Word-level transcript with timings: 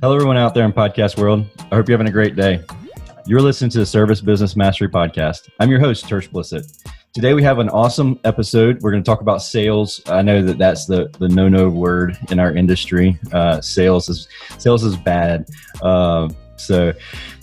Hello, 0.00 0.14
everyone 0.14 0.36
out 0.36 0.54
there 0.54 0.64
in 0.64 0.72
podcast 0.72 1.18
world. 1.18 1.44
I 1.72 1.74
hope 1.74 1.88
you're 1.88 1.98
having 1.98 2.06
a 2.06 2.12
great 2.12 2.36
day. 2.36 2.62
You're 3.26 3.40
listening 3.40 3.70
to 3.70 3.80
the 3.80 3.86
Service 3.86 4.20
Business 4.20 4.54
Mastery 4.54 4.88
Podcast. 4.88 5.48
I'm 5.58 5.70
your 5.70 5.80
host, 5.80 6.06
Tersh 6.06 6.30
Blissett. 6.30 6.86
Today 7.12 7.34
we 7.34 7.42
have 7.42 7.58
an 7.58 7.68
awesome 7.70 8.20
episode. 8.22 8.80
We're 8.80 8.92
going 8.92 9.02
to 9.02 9.10
talk 9.10 9.22
about 9.22 9.42
sales. 9.42 10.00
I 10.06 10.22
know 10.22 10.40
that 10.40 10.56
that's 10.56 10.86
the, 10.86 11.08
the 11.18 11.28
no 11.28 11.48
no 11.48 11.68
word 11.68 12.16
in 12.30 12.38
our 12.38 12.54
industry. 12.54 13.18
Uh, 13.32 13.60
sales 13.60 14.08
is 14.08 14.28
sales 14.58 14.84
is 14.84 14.96
bad. 14.96 15.48
Uh, 15.82 16.28
so 16.54 16.92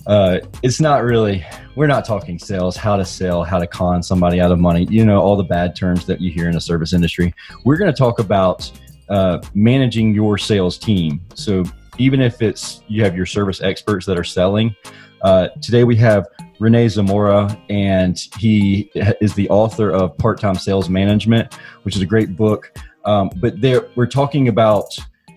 uh, 0.07 0.39
it's 0.63 0.79
not 0.79 1.03
really. 1.03 1.45
We're 1.75 1.87
not 1.87 2.05
talking 2.05 2.39
sales, 2.39 2.77
how 2.77 2.95
to 2.95 3.03
sell, 3.03 3.43
how 3.43 3.59
to 3.59 3.67
con 3.67 4.01
somebody 4.01 4.39
out 4.39 4.53
of 4.53 4.59
money. 4.59 4.87
You 4.89 5.03
know 5.03 5.19
all 5.19 5.35
the 5.35 5.43
bad 5.43 5.75
terms 5.75 6.05
that 6.05 6.21
you 6.21 6.31
hear 6.31 6.47
in 6.47 6.53
the 6.53 6.61
service 6.61 6.93
industry. 6.93 7.33
We're 7.65 7.77
going 7.77 7.91
to 7.91 7.97
talk 7.97 8.19
about 8.19 8.71
uh, 9.09 9.39
managing 9.53 10.15
your 10.15 10.37
sales 10.37 10.77
team. 10.77 11.19
So 11.33 11.65
even 11.97 12.21
if 12.21 12.41
it's 12.41 12.81
you 12.87 13.03
have 13.03 13.15
your 13.15 13.25
service 13.25 13.61
experts 13.61 14.05
that 14.05 14.17
are 14.17 14.23
selling. 14.23 14.75
Uh, 15.21 15.47
today 15.61 15.83
we 15.83 15.95
have 15.95 16.27
Rene 16.59 16.87
Zamora, 16.87 17.57
and 17.69 18.17
he 18.37 18.91
is 19.21 19.33
the 19.33 19.49
author 19.49 19.91
of 19.91 20.17
Part 20.17 20.39
Time 20.39 20.55
Sales 20.55 20.89
Management, 20.89 21.53
which 21.83 21.95
is 21.95 22.01
a 22.01 22.05
great 22.05 22.35
book. 22.35 22.71
Um, 23.05 23.29
but 23.37 23.59
there, 23.61 23.87
we're 23.95 24.07
talking 24.07 24.47
about 24.47 24.95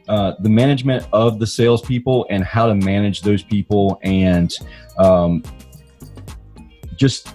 uh, 0.08 0.34
the 0.40 0.48
management 0.48 1.06
of 1.12 1.38
the 1.38 1.46
salespeople 1.46 2.26
and 2.30 2.42
how 2.42 2.66
to 2.66 2.74
manage 2.74 3.22
those 3.22 3.42
people, 3.42 3.98
and 4.02 4.54
um, 4.98 5.42
just 6.96 7.34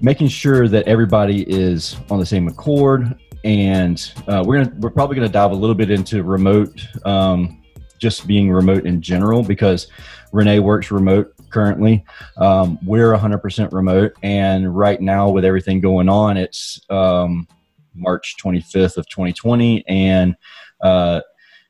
making 0.00 0.28
sure 0.28 0.68
that 0.68 0.86
everybody 0.86 1.42
is 1.50 1.96
on 2.10 2.18
the 2.18 2.26
same 2.26 2.48
accord. 2.48 3.18
And 3.44 4.12
uh, 4.28 4.44
we're 4.46 4.64
gonna, 4.64 4.76
we're 4.78 4.90
probably 4.90 5.16
going 5.16 5.26
to 5.26 5.32
dive 5.32 5.50
a 5.50 5.54
little 5.54 5.74
bit 5.74 5.90
into 5.90 6.22
remote. 6.22 6.80
Um, 7.04 7.61
just 8.02 8.26
being 8.26 8.50
remote 8.50 8.84
in 8.84 9.00
general 9.00 9.44
because 9.44 9.86
Rene 10.32 10.58
works 10.58 10.90
remote 10.90 11.32
currently. 11.50 12.04
Um, 12.36 12.80
we're 12.84 13.12
100% 13.12 13.72
remote. 13.72 14.12
And 14.24 14.76
right 14.76 15.00
now, 15.00 15.30
with 15.30 15.44
everything 15.44 15.80
going 15.80 16.08
on, 16.08 16.36
it's 16.36 16.80
um, 16.90 17.46
March 17.94 18.34
25th 18.44 18.96
of 18.96 19.08
2020. 19.08 19.86
And 19.86 20.34
uh, 20.82 21.20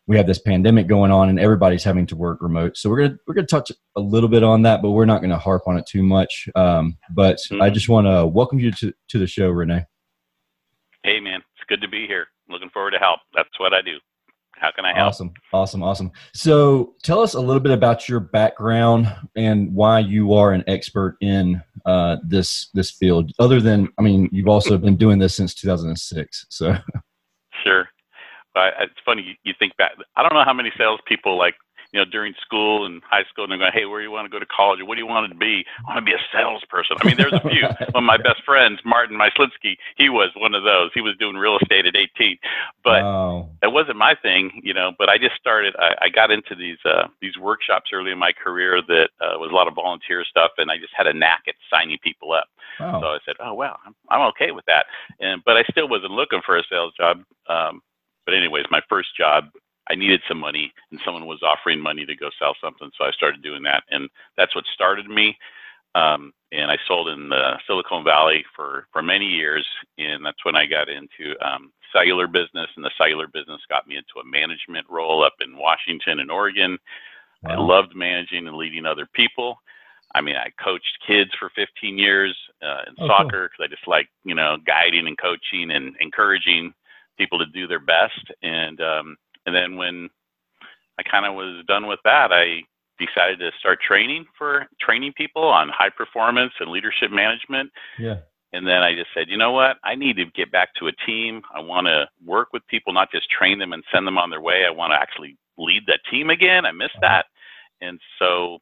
we 0.07 0.17
have 0.17 0.27
this 0.27 0.39
pandemic 0.39 0.87
going 0.87 1.11
on 1.11 1.29
and 1.29 1.39
everybody's 1.39 1.85
having 1.85 2.07
to 2.07 2.17
work 2.17 2.41
remote. 2.41 2.79
So 2.79 2.89
we're 2.89 3.03
gonna 3.03 3.19
we're 3.27 3.35
gonna 3.35 3.47
touch 3.47 3.71
a 3.95 4.01
little 4.01 4.31
bit 4.31 4.43
on 4.43 4.63
that, 4.63 4.81
but 4.81 4.93
we're 4.93 5.05
not 5.05 5.21
gonna 5.21 5.39
harp 5.39 5.65
on 5.67 5.77
it 5.77 5.85
too 5.87 6.03
much. 6.03 6.49
Um, 6.55 6.97
but 7.15 7.37
mm-hmm. 7.37 7.61
I 7.61 7.69
just 7.69 7.91
want 7.91 8.07
to 8.07 8.27
welcome 8.27 8.59
you 8.59 8.73
to 8.73 8.95
to 9.09 9.19
the 9.19 9.27
show, 9.27 9.51
Rene. 9.51 9.85
Hey 11.05 11.21
man, 11.21 11.41
it's 11.41 11.65
good 11.69 11.83
to 11.83 11.89
be 11.89 12.07
here. 12.07 12.27
Looking 12.49 12.71
forward 12.71 12.93
to 12.93 12.99
help. 12.99 13.21
That's 13.35 13.61
what 13.61 13.75
I 13.75 13.83
do. 13.83 13.99
How 14.63 14.71
can 14.71 14.85
I 14.85 14.95
help? 14.95 15.09
Awesome, 15.09 15.33
awesome, 15.53 15.83
awesome. 15.83 16.13
So, 16.35 16.95
tell 17.03 17.21
us 17.21 17.35
a 17.35 17.41
little 17.41 17.61
bit 17.61 17.73
about 17.73 18.09
your 18.09 18.21
background 18.21 19.13
and 19.35 19.75
why 19.75 19.99
you 19.99 20.35
are 20.35 20.53
an 20.53 20.63
expert 20.69 21.17
in 21.21 21.61
uh, 21.85 22.19
this 22.23 22.71
this 22.73 22.89
field. 22.89 23.33
Other 23.41 23.61
than, 23.61 23.89
I 23.99 24.03
mean, 24.03 24.29
you've 24.31 24.47
also 24.47 24.79
been 24.79 24.97
doing 24.97 25.19
this 25.19 25.35
since 25.35 25.53
2006. 25.55 26.47
So, 26.49 26.77
sure. 27.65 27.89
But 28.55 28.75
it's 28.81 28.95
funny 29.05 29.37
you 29.43 29.53
think 29.59 29.77
back. 29.79 29.93
I 30.15 30.23
don't 30.23 30.33
know 30.33 30.45
how 30.45 30.53
many 30.53 30.71
salespeople 30.79 31.37
like 31.37 31.57
you 31.93 32.01
know, 32.01 32.07
during 32.07 32.35
school 32.41 32.87
and 32.87 33.03
high 33.05 33.25
school, 33.29 33.45
and 33.45 33.53
they're 33.53 33.59
going, 33.59 33.73
"Hey, 33.73 33.85
where 33.85 34.01
do 34.01 34.05
you 34.05 34.11
want 34.11 34.25
to 34.25 34.31
go 34.31 34.39
to 34.39 34.47
college? 34.47 34.81
Or 34.81 34.87
what 34.87 34.95
do 34.95 35.01
you 35.01 35.07
want 35.07 35.31
to 35.31 35.37
be? 35.37 35.65
I 35.81 35.93
want 35.93 35.99
to 35.99 36.11
be 36.11 36.17
a 36.17 36.23
salesperson." 36.33 36.97
I 37.01 37.07
mean, 37.07 37.17
there's 37.17 37.33
a 37.33 37.41
few. 37.41 37.63
one 37.93 38.03
of 38.03 38.05
my 38.05 38.17
best 38.17 38.43
friends, 38.45 38.81
Martin 38.85 39.19
Myslinsky, 39.19 39.77
he 39.97 40.09
was 40.09 40.31
one 40.37 40.55
of 40.55 40.65
those. 40.65 40.91
He 40.95 41.03
was 41.03 41.17
doing 41.19 41.37
real 41.37 41.59
estate 41.61 41.87
at 41.87 41.95
18, 41.95 42.39
but 42.83 43.03
wow. 43.03 43.49
that 43.61 43.73
wasn't 43.73 43.99
my 43.99 44.15
thing, 44.15 44.61
you 44.65 44.73
know. 44.73 44.93
But 44.99 45.11
I 45.11 45.19
just 45.19 45.37
started. 45.37 45.77
I, 45.79 46.07
I 46.07 46.09
got 46.09 46.31
into 46.31 46.55
these 46.55 46.79
uh, 46.85 47.09
these 47.21 47.37
workshops 47.37 47.91
early 47.93 48.11
in 48.11 48.19
my 48.19 48.33
career 48.33 48.81
that 48.89 49.11
uh, 49.21 49.37
was 49.39 49.51
a 49.53 49.55
lot 49.55 49.69
of 49.69 49.75
volunteer 49.75 50.25
stuff, 50.25 50.53
and 50.57 50.71
I 50.71 50.79
just 50.79 50.95
had 50.97 51.07
a 51.07 51.13
knack 51.13 51.43
at 51.47 51.55
signing 51.71 51.99
people 52.03 52.33
up. 52.33 52.49
Wow. 52.81 53.01
So 53.01 53.07
I 53.09 53.19
said, 53.27 53.37
"Oh 53.41 53.53
wow, 53.53 53.77
I'm, 53.85 53.95
I'm 54.09 54.29
okay 54.29 54.51
with 54.51 54.65
that." 54.65 54.87
And 55.21 55.43
but 55.45 55.59
I 55.59 55.65
still 55.71 55.89
wasn't 55.89 56.13
looking 56.13 56.41
for 56.45 56.57
a 56.57 56.63
sales 56.71 56.95
job. 56.97 57.23
Um, 57.49 57.83
but 58.25 58.35
anyways, 58.35 58.65
my 58.71 58.81
first 58.89 59.17
job 59.17 59.51
I 59.91 59.95
needed 59.95 60.21
some 60.29 60.39
money 60.39 60.73
and 60.91 61.01
someone 61.05 61.27
was 61.27 61.43
offering 61.43 61.81
money 61.81 62.07
to 62.07 62.17
go 62.17 62.31
sell 62.39 62.55
something. 62.63 62.91
So 62.97 63.05
I 63.05 63.11
started 63.13 63.43
doing 63.43 63.63
that. 63.65 63.83
And 63.91 64.09
that's 64.37 64.55
what 64.55 64.65
started 64.75 65.09
me. 65.09 65.37
Um, 65.95 66.33
and 66.53 66.71
I 66.71 66.79
sold 66.87 67.09
in 67.09 67.29
the 67.29 67.59
Silicon 67.67 68.05
Valley 68.05 68.45
for, 68.55 68.87
for 68.93 69.03
many 69.03 69.27
years. 69.27 69.67
And 69.99 70.25
that's 70.25 70.45
when 70.45 70.57
I 70.57 70.67
got 70.67 70.89
into 70.89 71.35
um, 71.45 71.73
cellular 71.93 72.27
business. 72.27 72.69
And 72.77 72.85
the 72.85 72.91
cellular 72.97 73.27
business 73.27 73.61
got 73.69 73.87
me 73.87 73.97
into 73.97 74.21
a 74.21 74.31
management 74.31 74.87
role 74.89 75.25
up 75.25 75.35
in 75.41 75.57
Washington 75.57 76.21
and 76.21 76.31
Oregon. 76.31 76.79
Wow. 77.43 77.51
I 77.51 77.57
loved 77.57 77.97
managing 77.97 78.47
and 78.47 78.57
leading 78.57 78.87
other 78.87 79.09
people. 79.15 79.59
I 80.15 80.21
mean, 80.21 80.37
I 80.37 80.51
coached 80.63 80.99
kids 81.07 81.31
for 81.39 81.51
15 81.57 81.99
years 81.99 82.37
uh, 82.63 82.83
in 82.87 82.95
oh, 82.99 83.09
soccer 83.09 83.49
because. 83.49 83.65
I 83.65 83.75
just 83.75 83.89
like, 83.89 84.09
you 84.25 84.35
know, 84.35 84.59
guiding 84.67 85.07
and 85.07 85.19
coaching 85.19 85.71
and 85.71 85.97
encouraging 86.01 86.73
people 87.19 87.39
to 87.39 87.47
do 87.47 87.67
their 87.67 87.81
best. 87.81 88.31
And 88.43 88.81
um, 88.81 89.17
and 89.47 89.55
then 89.55 89.77
when 89.77 90.09
I 90.99 91.03
kind 91.03 91.27
of 91.27 91.35
was 91.35 91.65
done 91.67 91.87
with 91.87 92.01
that, 92.05 92.33
I 92.33 92.63
decided 92.99 93.39
to 93.41 93.51
start 93.59 93.81
training 93.87 94.27
for 94.37 94.67
training 94.81 95.13
people 95.17 95.45
on 95.45 95.69
high 95.69 95.91
performance 95.91 96.53
and 96.61 96.71
leadership 96.71 97.11
management. 97.11 97.71
Yeah. 97.99 98.19
And 98.53 98.67
then 98.67 98.83
I 98.83 98.95
just 98.95 99.09
said, 99.15 99.29
you 99.29 99.39
know 99.39 99.53
what? 99.53 99.79
I 99.83 99.95
need 99.95 100.17
to 100.17 100.27
get 100.27 100.53
back 100.53 100.75
to 100.75 100.89
a 100.89 100.93
team. 101.07 101.41
I 101.55 101.61
want 101.61 101.87
to 101.87 102.07
work 102.25 102.49
with 102.53 102.67
people, 102.69 102.93
not 102.93 103.11
just 103.11 103.31
train 103.31 103.59
them 103.59 103.73
and 103.73 103.83
send 103.93 104.07
them 104.07 104.19
on 104.19 104.29
their 104.29 104.43
way. 104.43 104.65
I 104.67 104.71
want 104.71 104.93
to 104.93 105.01
actually 105.01 105.39
lead 105.57 105.85
that 105.87 106.01
team 106.11 106.29
again. 106.29 106.67
I 106.67 106.73
miss 106.73 106.91
uh-huh. 106.97 107.01
that. 107.01 107.27
And 107.81 107.99
so 108.19 108.59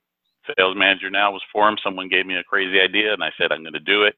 sales 0.57 0.77
manager 0.77 1.11
now 1.11 1.33
was 1.33 1.43
formed. 1.53 1.81
Someone 1.83 2.09
gave 2.09 2.25
me 2.25 2.37
a 2.37 2.45
crazy 2.45 2.81
idea 2.81 3.13
and 3.13 3.23
I 3.23 3.31
said, 3.37 3.51
I'm 3.51 3.63
going 3.63 3.73
to 3.73 3.81
do 3.81 4.05
it. 4.05 4.15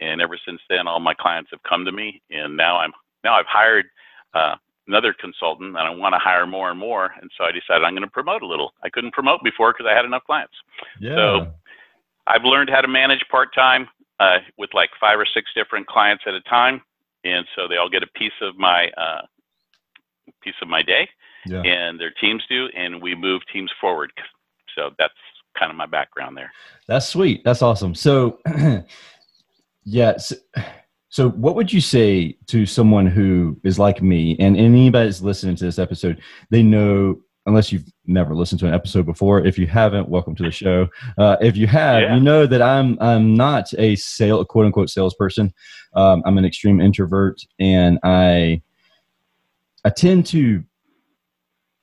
And 0.00 0.20
ever 0.20 0.38
since 0.44 0.60
then, 0.68 0.88
all 0.88 1.00
my 1.00 1.14
clients 1.14 1.50
have 1.52 1.62
come 1.62 1.84
to 1.84 1.92
me 1.92 2.20
and 2.30 2.56
now 2.56 2.78
I'm, 2.78 2.92
now 3.22 3.34
I've 3.34 3.46
hired 3.46 3.86
uh, 4.34 4.56
another 4.88 5.14
consultant 5.18 5.70
and 5.70 5.78
I 5.78 5.90
want 5.90 6.14
to 6.14 6.18
hire 6.18 6.46
more 6.46 6.70
and 6.70 6.78
more. 6.78 7.12
And 7.20 7.30
so 7.36 7.44
I 7.44 7.52
decided 7.52 7.84
I'm 7.84 7.94
going 7.94 8.02
to 8.02 8.10
promote 8.10 8.42
a 8.42 8.46
little. 8.46 8.72
I 8.82 8.88
couldn't 8.88 9.12
promote 9.12 9.42
before 9.44 9.72
because 9.72 9.86
I 9.90 9.94
had 9.94 10.04
enough 10.04 10.24
clients. 10.24 10.54
Yeah. 11.00 11.14
So 11.14 11.52
I've 12.26 12.44
learned 12.44 12.70
how 12.70 12.80
to 12.80 12.88
manage 12.88 13.24
part 13.30 13.54
time 13.54 13.88
uh, 14.20 14.38
with 14.58 14.70
like 14.74 14.90
five 15.00 15.18
or 15.18 15.26
six 15.26 15.50
different 15.54 15.86
clients 15.86 16.24
at 16.26 16.34
a 16.34 16.40
time. 16.42 16.80
And 17.24 17.46
so 17.54 17.68
they 17.68 17.76
all 17.76 17.88
get 17.88 18.02
a 18.02 18.08
piece 18.18 18.32
of 18.40 18.56
my 18.56 18.88
uh, 18.96 19.22
piece 20.42 20.54
of 20.60 20.68
my 20.68 20.82
day, 20.82 21.08
yeah. 21.46 21.62
and 21.62 21.98
their 22.00 22.10
teams 22.10 22.42
do, 22.48 22.66
and 22.76 23.00
we 23.00 23.14
move 23.14 23.42
teams 23.52 23.70
forward. 23.80 24.12
So 24.74 24.90
that's 24.98 25.14
kind 25.58 25.70
of 25.70 25.76
my 25.76 25.86
background 25.86 26.36
there. 26.36 26.50
That's 26.88 27.06
sweet. 27.06 27.42
That's 27.44 27.62
awesome. 27.62 27.94
So, 27.94 28.40
yeah. 29.84 30.16
So, 30.16 30.36
so, 31.12 31.28
what 31.28 31.56
would 31.56 31.70
you 31.70 31.82
say 31.82 32.38
to 32.46 32.64
someone 32.64 33.06
who 33.06 33.60
is 33.64 33.78
like 33.78 34.00
me, 34.00 34.34
and 34.40 34.56
anybody 34.56 35.04
that's 35.04 35.20
listening 35.20 35.56
to 35.56 35.64
this 35.66 35.78
episode, 35.78 36.22
they 36.48 36.62
know, 36.62 37.20
unless 37.44 37.70
you've 37.70 37.84
never 38.06 38.34
listened 38.34 38.60
to 38.60 38.66
an 38.66 38.72
episode 38.72 39.04
before, 39.04 39.44
if 39.46 39.58
you 39.58 39.66
haven't, 39.66 40.08
welcome 40.08 40.34
to 40.36 40.42
the 40.42 40.50
show. 40.50 40.88
Uh, 41.18 41.36
if 41.42 41.54
you 41.54 41.66
have, 41.66 42.00
yeah. 42.00 42.14
you 42.14 42.20
know 42.22 42.46
that 42.46 42.62
I'm 42.62 42.96
I'm 42.98 43.34
not 43.34 43.66
a 43.76 43.94
sale 43.96 44.42
quote 44.46 44.64
unquote 44.64 44.88
salesperson. 44.88 45.52
Um, 45.92 46.22
I'm 46.24 46.38
an 46.38 46.46
extreme 46.46 46.80
introvert, 46.80 47.42
and 47.60 47.98
I 48.02 48.62
I 49.84 49.90
tend 49.90 50.24
to 50.28 50.64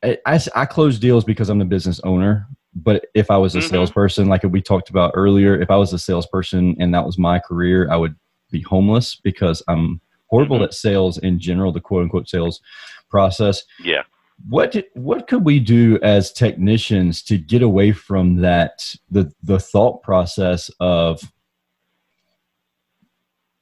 I, 0.03 0.17
I, 0.25 0.39
I 0.55 0.65
close 0.65 0.97
deals 0.97 1.23
because 1.23 1.49
I'm 1.49 1.59
the 1.59 1.65
business 1.65 1.99
owner. 2.03 2.47
But 2.73 3.05
if 3.13 3.29
I 3.29 3.37
was 3.37 3.53
a 3.53 3.59
mm-hmm. 3.59 3.69
salesperson, 3.69 4.27
like 4.27 4.41
we 4.41 4.59
talked 4.59 4.89
about 4.89 5.11
earlier, 5.13 5.61
if 5.61 5.69
I 5.69 5.75
was 5.75 5.93
a 5.93 5.99
salesperson 5.99 6.75
and 6.79 6.95
that 6.95 7.05
was 7.05 7.19
my 7.19 7.37
career, 7.37 7.91
I 7.91 7.95
would 7.95 8.15
be 8.49 8.61
homeless 8.61 9.15
because 9.15 9.63
I'm 9.67 10.01
horrible 10.27 10.57
mm-hmm. 10.57 10.65
at 10.65 10.73
sales 10.73 11.17
in 11.17 11.39
general, 11.39 11.71
the 11.71 11.81
quote 11.81 12.03
unquote 12.03 12.29
sales 12.29 12.61
process. 13.09 13.63
Yeah. 13.83 14.03
What 14.47 14.71
did, 14.71 14.85
what 14.93 15.27
could 15.27 15.43
we 15.43 15.59
do 15.59 15.99
as 16.01 16.31
technicians 16.31 17.21
to 17.23 17.37
get 17.37 17.61
away 17.61 17.91
from 17.91 18.37
that 18.37 18.95
the 19.11 19.33
the 19.43 19.59
thought 19.59 20.01
process 20.01 20.71
of 20.79 21.21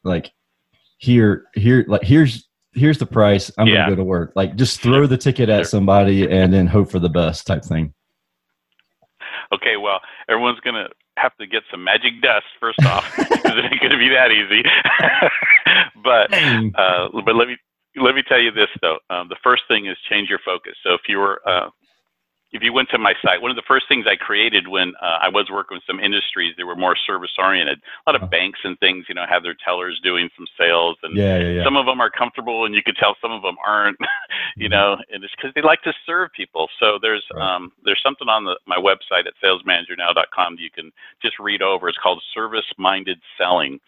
like 0.03 0.31
here 0.97 1.45
here 1.55 1.83
like 1.87 2.03
here's 2.03 2.47
here's 2.73 2.99
the 2.99 3.07
price 3.07 3.51
I'm 3.57 3.65
yeah. 3.65 3.85
gonna 3.85 3.89
go 3.89 3.95
to 3.95 4.03
work 4.03 4.33
like 4.35 4.55
just 4.55 4.81
throw 4.81 5.07
the 5.07 5.17
ticket 5.17 5.49
at 5.49 5.65
somebody 5.65 6.29
and 6.29 6.53
then 6.53 6.67
hope 6.67 6.91
for 6.91 6.99
the 6.99 7.09
best 7.09 7.47
type 7.47 7.65
thing. 7.65 7.93
Okay, 9.51 9.77
well 9.77 9.99
everyone's 10.29 10.59
gonna 10.59 10.89
have 11.17 11.35
to 11.37 11.47
get 11.47 11.63
some 11.69 11.83
magic 11.83 12.21
dust 12.21 12.45
first 12.59 12.83
off 12.85 13.05
because 13.17 13.53
it 13.57 13.65
ain't 13.65 13.81
going 13.81 13.91
to 13.91 13.97
be 13.97 14.09
that 14.09 14.31
easy. 14.31 14.63
but 16.03 16.33
uh, 16.33 17.09
but 17.25 17.35
let 17.35 17.47
me 17.47 17.57
let 17.95 18.15
me 18.15 18.23
tell 18.27 18.39
you 18.39 18.51
this 18.51 18.69
though. 18.81 18.99
Um, 19.09 19.27
the 19.29 19.37
first 19.43 19.63
thing 19.67 19.87
is 19.87 19.97
change 20.09 20.29
your 20.29 20.39
focus. 20.45 20.73
So 20.83 20.93
if 20.93 21.01
you 21.07 21.17
were 21.17 21.41
uh, 21.47 21.69
if 22.51 22.63
you 22.63 22.71
went 22.71 22.89
to 22.89 22.97
my 22.97 23.13
site, 23.21 23.41
one 23.41 23.51
of 23.51 23.57
the 23.57 23.67
first 23.67 23.87
things 23.89 24.05
I 24.07 24.15
created 24.15 24.67
when 24.67 24.93
uh, 25.01 25.19
I 25.21 25.29
was 25.29 25.49
working 25.51 25.75
with 25.75 25.83
some 25.85 25.99
industries 25.99 26.55
that 26.57 26.65
were 26.65 26.75
more 26.75 26.95
service 26.95 27.31
oriented, 27.37 27.79
a 27.79 28.11
lot 28.11 28.21
of 28.21 28.29
banks 28.29 28.59
and 28.63 28.79
things, 28.79 29.05
you 29.09 29.15
know, 29.15 29.25
have 29.27 29.43
their 29.43 29.55
tellers 29.65 29.99
doing 30.01 30.29
some 30.37 30.47
sales, 30.57 30.97
and 31.03 31.15
yeah, 31.17 31.37
yeah, 31.39 31.49
yeah. 31.49 31.63
some 31.63 31.75
of 31.75 31.85
them 31.85 31.99
are 31.99 32.09
comfortable, 32.09 32.65
and 32.65 32.73
you 32.73 32.81
could 32.81 32.95
tell 32.95 33.15
some 33.21 33.31
of 33.31 33.41
them 33.41 33.57
aren't, 33.65 33.97
you 34.55 34.69
mm-hmm. 34.69 34.71
know, 34.71 34.97
and 35.11 35.23
it's 35.23 35.33
because 35.35 35.51
they 35.55 35.61
like 35.61 35.81
to 35.83 35.93
serve 36.05 36.31
people. 36.33 36.69
So 36.79 36.97
there's 37.01 37.23
right. 37.33 37.55
um, 37.55 37.71
there's 37.83 38.01
something 38.01 38.29
on 38.29 38.45
the, 38.45 38.57
my 38.65 38.77
website 38.77 39.27
at 39.27 39.33
salesmanagernow.com 39.43 40.55
that 40.55 40.61
you 40.61 40.71
can 40.71 40.91
just 41.21 41.39
read 41.39 41.61
over. 41.61 41.89
It's 41.89 41.97
called 41.97 42.23
Service 42.33 42.65
Minded 42.77 43.19
Selling 43.37 43.79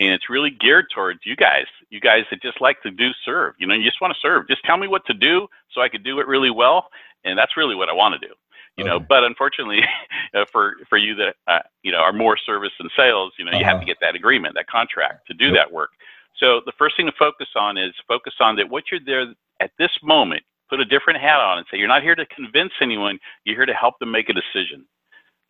and 0.00 0.10
it's 0.10 0.28
really 0.28 0.50
geared 0.50 0.86
towards 0.94 1.20
you 1.24 1.36
guys 1.36 1.66
you 1.90 2.00
guys 2.00 2.24
that 2.30 2.42
just 2.42 2.60
like 2.60 2.80
to 2.82 2.90
do 2.90 3.10
serve 3.24 3.54
you 3.58 3.66
know 3.66 3.74
you 3.74 3.84
just 3.84 4.00
want 4.00 4.12
to 4.12 4.20
serve 4.20 4.46
just 4.48 4.64
tell 4.64 4.76
me 4.76 4.88
what 4.88 5.04
to 5.06 5.14
do 5.14 5.46
so 5.72 5.80
i 5.80 5.88
could 5.88 6.04
do 6.04 6.20
it 6.20 6.26
really 6.26 6.50
well 6.50 6.88
and 7.24 7.38
that's 7.38 7.56
really 7.56 7.74
what 7.74 7.88
I 7.88 7.92
want 7.92 8.20
to 8.20 8.26
do. 8.26 8.34
You 8.76 8.84
okay. 8.84 8.90
know, 8.90 9.00
but 9.00 9.24
unfortunately, 9.24 9.80
uh, 10.34 10.44
for 10.52 10.74
for 10.88 10.98
you 10.98 11.14
that 11.16 11.36
uh, 11.46 11.60
you 11.82 11.92
know 11.92 11.98
are 11.98 12.12
more 12.12 12.36
service 12.36 12.72
and 12.78 12.90
sales, 12.96 13.32
you 13.38 13.44
know, 13.44 13.50
uh-huh. 13.50 13.58
you 13.58 13.64
have 13.64 13.74
to 13.74 13.78
uh-huh. 13.78 13.86
get 13.86 13.98
that 14.00 14.14
agreement, 14.14 14.54
that 14.54 14.66
contract 14.66 15.26
to 15.28 15.34
do 15.34 15.46
yep. 15.46 15.54
that 15.54 15.72
work. 15.72 15.90
So 16.36 16.60
the 16.66 16.72
first 16.76 16.96
thing 16.96 17.06
to 17.06 17.12
focus 17.18 17.48
on 17.56 17.78
is 17.78 17.92
focus 18.08 18.34
on 18.40 18.56
that 18.56 18.68
what 18.68 18.84
you're 18.90 19.00
there 19.04 19.26
at 19.60 19.70
this 19.78 19.90
moment. 20.02 20.42
Put 20.68 20.80
a 20.80 20.84
different 20.84 21.20
hat 21.20 21.38
on 21.40 21.58
and 21.58 21.66
say 21.70 21.78
you're 21.78 21.88
not 21.88 22.02
here 22.02 22.16
to 22.16 22.26
convince 22.26 22.72
anyone. 22.80 23.18
You're 23.44 23.54
here 23.54 23.66
to 23.66 23.74
help 23.74 23.98
them 24.00 24.10
make 24.10 24.28
a 24.28 24.32
decision. 24.32 24.86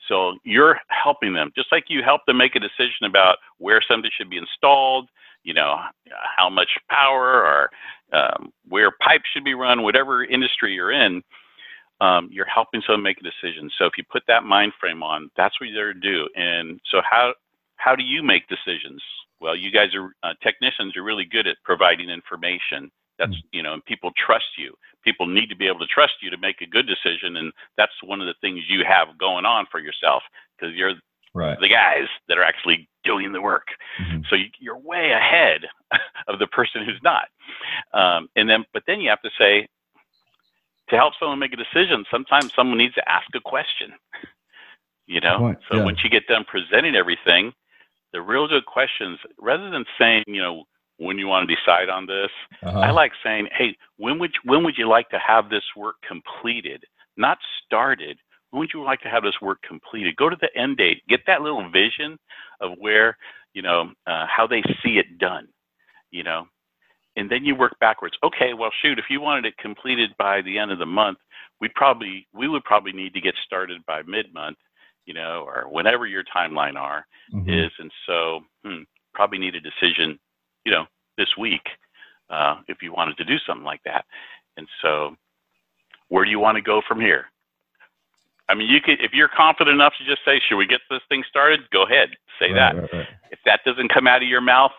So 0.08 0.34
you're 0.44 0.78
helping 0.88 1.32
them, 1.32 1.50
just 1.56 1.72
like 1.72 1.84
you 1.88 2.02
help 2.02 2.22
them 2.26 2.36
make 2.36 2.56
a 2.56 2.60
decision 2.60 3.06
about 3.06 3.38
where 3.58 3.80
something 3.86 4.10
should 4.16 4.30
be 4.30 4.36
installed, 4.36 5.08
you 5.42 5.54
know, 5.54 5.76
how 6.36 6.50
much 6.50 6.68
power 6.90 7.42
or 7.42 7.70
um, 8.12 8.52
where 8.68 8.90
pipes 9.00 9.24
should 9.32 9.44
be 9.44 9.54
run, 9.54 9.82
whatever 9.82 10.24
industry 10.24 10.74
you're 10.74 10.92
in 10.92 11.22
um, 12.00 12.28
you're 12.30 12.46
helping 12.46 12.82
someone 12.86 13.02
make 13.02 13.18
a 13.20 13.22
decision. 13.22 13.70
So 13.78 13.86
if 13.86 13.92
you 13.96 14.04
put 14.10 14.22
that 14.28 14.44
mind 14.44 14.72
frame 14.80 15.02
on, 15.02 15.30
that's 15.36 15.58
what 15.60 15.70
you're 15.70 15.94
to 15.94 16.00
do. 16.00 16.28
And 16.34 16.80
so 16.90 17.00
how 17.08 17.34
how 17.76 17.94
do 17.94 18.02
you 18.02 18.22
make 18.22 18.48
decisions? 18.48 19.02
Well, 19.40 19.56
you 19.56 19.70
guys 19.70 19.94
are 19.94 20.10
uh, 20.22 20.34
technicians 20.42 20.96
are 20.96 21.02
really 21.02 21.24
good 21.24 21.46
at 21.46 21.56
providing 21.64 22.10
information. 22.10 22.90
That's 23.18 23.32
mm. 23.32 23.42
you 23.52 23.62
know, 23.62 23.74
and 23.74 23.84
people 23.84 24.10
trust 24.16 24.58
you. 24.58 24.74
People 25.04 25.26
need 25.26 25.48
to 25.48 25.56
be 25.56 25.66
able 25.66 25.80
to 25.80 25.86
trust 25.86 26.14
you 26.22 26.30
to 26.30 26.38
make 26.38 26.60
a 26.60 26.66
good 26.66 26.86
decision, 26.86 27.36
and 27.36 27.52
that's 27.76 27.92
one 28.02 28.20
of 28.20 28.26
the 28.26 28.34
things 28.40 28.60
you 28.68 28.84
have 28.86 29.18
going 29.18 29.44
on 29.44 29.66
for 29.70 29.80
yourself 29.80 30.22
because 30.56 30.74
you're 30.74 30.94
right. 31.34 31.58
the 31.60 31.68
guys 31.68 32.08
that 32.28 32.38
are 32.38 32.44
actually 32.44 32.88
doing 33.04 33.32
the 33.32 33.40
work. 33.40 33.68
Mm-hmm. 34.00 34.22
So 34.30 34.36
you, 34.36 34.72
are 34.72 34.78
way 34.78 35.12
ahead 35.12 35.62
of 36.28 36.38
the 36.38 36.46
person 36.46 36.84
who's 36.84 37.00
not. 37.02 37.28
Um, 37.92 38.28
and 38.36 38.48
then, 38.48 38.64
but 38.72 38.82
then 38.86 39.00
you 39.00 39.10
have 39.10 39.22
to 39.22 39.30
say, 39.38 39.68
to 40.90 40.96
help 40.96 41.14
someone 41.18 41.38
make 41.38 41.52
a 41.52 41.56
decision, 41.56 42.04
sometimes 42.10 42.52
someone 42.54 42.78
needs 42.78 42.94
to 42.94 43.08
ask 43.08 43.26
a 43.34 43.40
question. 43.40 43.92
You 45.06 45.20
know, 45.20 45.54
so 45.70 45.76
yeah. 45.76 45.84
once 45.84 46.02
you 46.02 46.08
get 46.08 46.26
done 46.28 46.46
presenting 46.48 46.96
everything, 46.96 47.52
the 48.14 48.22
real 48.22 48.48
good 48.48 48.64
questions, 48.64 49.18
rather 49.38 49.68
than 49.68 49.84
saying, 49.98 50.24
you 50.26 50.40
know, 50.40 50.64
when 50.98 51.18
you 51.18 51.26
want 51.26 51.48
to 51.48 51.54
decide 51.54 51.88
on 51.88 52.06
this, 52.06 52.30
uh-huh. 52.62 52.78
I 52.78 52.90
like 52.90 53.12
saying, 53.22 53.48
hey, 53.56 53.76
when 53.96 54.18
would 54.18 54.30
you, 54.34 54.50
when 54.50 54.64
would 54.64 54.74
you 54.76 54.88
like 54.88 55.08
to 55.10 55.18
have 55.18 55.50
this 55.50 55.64
work 55.76 55.96
completed? 56.06 56.84
Not 57.16 57.38
started. 57.64 58.18
When 58.50 58.60
would 58.60 58.70
you 58.72 58.82
like 58.82 59.00
to 59.02 59.08
have 59.08 59.22
this 59.22 59.40
work 59.42 59.58
completed? 59.66 60.16
Go 60.16 60.28
to 60.28 60.36
the 60.40 60.48
end 60.58 60.76
date. 60.76 61.02
Get 61.08 61.20
that 61.26 61.42
little 61.42 61.68
vision 61.70 62.18
of 62.60 62.72
where, 62.78 63.16
you 63.52 63.62
know, 63.62 63.90
uh, 64.06 64.26
how 64.26 64.46
they 64.46 64.62
see 64.82 64.98
it 64.98 65.18
done. 65.18 65.48
You 66.10 66.22
know, 66.22 66.46
and 67.16 67.30
then 67.30 67.44
you 67.44 67.54
work 67.54 67.76
backwards. 67.80 68.16
Okay, 68.24 68.54
well, 68.54 68.70
shoot, 68.82 68.98
if 68.98 69.06
you 69.08 69.20
wanted 69.20 69.46
it 69.46 69.56
completed 69.58 70.10
by 70.18 70.42
the 70.42 70.58
end 70.58 70.70
of 70.70 70.78
the 70.78 70.86
month, 70.86 71.18
we 71.60 71.68
probably 71.74 72.26
we 72.32 72.48
would 72.48 72.64
probably 72.64 72.92
need 72.92 73.14
to 73.14 73.20
get 73.20 73.34
started 73.44 73.84
by 73.86 74.02
mid 74.02 74.32
month, 74.34 74.58
you 75.06 75.14
know, 75.14 75.44
or 75.46 75.64
whenever 75.70 76.06
your 76.06 76.24
timeline 76.24 76.76
are 76.76 77.06
mm-hmm. 77.32 77.48
is, 77.48 77.70
and 77.78 77.90
so 78.06 78.40
hmm, 78.64 78.82
probably 79.14 79.38
need 79.38 79.54
a 79.54 79.60
decision, 79.60 80.18
you 80.64 80.72
know, 80.72 80.84
this 81.16 81.28
week 81.38 81.62
uh, 82.30 82.56
if 82.68 82.82
you 82.82 82.92
wanted 82.92 83.16
to 83.18 83.24
do 83.24 83.36
something 83.46 83.64
like 83.64 83.82
that. 83.84 84.04
And 84.56 84.66
so, 84.82 85.16
where 86.08 86.24
do 86.24 86.30
you 86.30 86.38
want 86.38 86.56
to 86.56 86.62
go 86.62 86.82
from 86.86 87.00
here? 87.00 87.26
I 88.48 88.54
mean, 88.54 88.68
you 88.68 88.80
could 88.80 89.00
if 89.00 89.12
you're 89.12 89.30
confident 89.34 89.74
enough 89.74 89.94
to 89.98 90.04
just 90.04 90.24
say, 90.24 90.40
"Should 90.48 90.56
we 90.56 90.66
get 90.66 90.80
this 90.90 91.00
thing 91.08 91.24
started?" 91.28 91.60
Go 91.70 91.84
ahead, 91.84 92.10
say 92.38 92.52
right, 92.52 92.54
that. 92.54 92.76
Right, 92.76 92.92
right. 92.92 93.06
If 93.30 93.38
that 93.46 93.60
doesn't 93.64 93.92
come 93.92 94.06
out 94.06 94.22
of 94.22 94.28
your 94.28 94.42
mouth, 94.42 94.72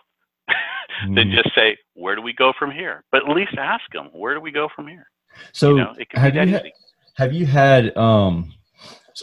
then 1.14 1.28
mm. 1.28 1.34
just 1.34 1.54
say, 1.54 1.76
where 1.94 2.16
do 2.16 2.22
we 2.22 2.32
go 2.32 2.52
from 2.58 2.70
here? 2.70 3.04
But 3.10 3.28
at 3.28 3.34
least 3.34 3.52
ask 3.58 3.84
them, 3.92 4.08
where 4.12 4.34
do 4.34 4.40
we 4.40 4.50
go 4.50 4.68
from 4.74 4.88
here? 4.88 5.06
So 5.52 5.70
you 5.70 5.76
know, 5.76 5.94
have, 6.14 6.34
you 6.34 6.58
ha- 6.58 6.62
have 7.16 7.32
you 7.32 7.46
had, 7.46 7.96
um, 7.96 8.52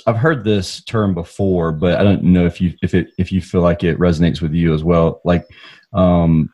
I've 0.06 0.18
heard 0.18 0.44
this 0.44 0.84
term 0.84 1.14
before, 1.14 1.72
but 1.72 2.00
I 2.00 2.04
don't 2.04 2.24
know 2.24 2.46
if 2.46 2.60
you, 2.60 2.74
if 2.82 2.94
it, 2.94 3.12
if 3.18 3.32
you 3.32 3.42
feel 3.42 3.62
like 3.62 3.84
it 3.84 3.98
resonates 3.98 4.42
with 4.42 4.54
you 4.54 4.74
as 4.74 4.84
well. 4.84 5.22
Like, 5.24 5.46
um, 5.94 6.53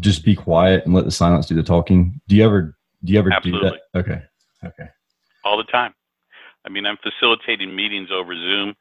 just 0.00 0.24
be 0.24 0.34
quiet 0.34 0.84
and 0.84 0.94
let 0.94 1.04
the 1.04 1.10
silence 1.10 1.46
do 1.46 1.54
the 1.54 1.62
talking. 1.62 2.20
Do 2.28 2.36
you 2.36 2.44
ever, 2.44 2.76
do 3.04 3.12
you 3.12 3.18
ever 3.18 3.32
Absolutely. 3.32 3.70
do 3.70 3.76
that? 3.94 4.00
Okay. 4.00 4.22
Okay. 4.64 4.90
All 5.44 5.56
the 5.56 5.64
time. 5.64 5.94
I 6.66 6.70
mean, 6.70 6.86
I'm 6.86 6.96
facilitating 7.02 7.74
meetings 7.74 8.08
over 8.10 8.34
Zoom 8.34 8.74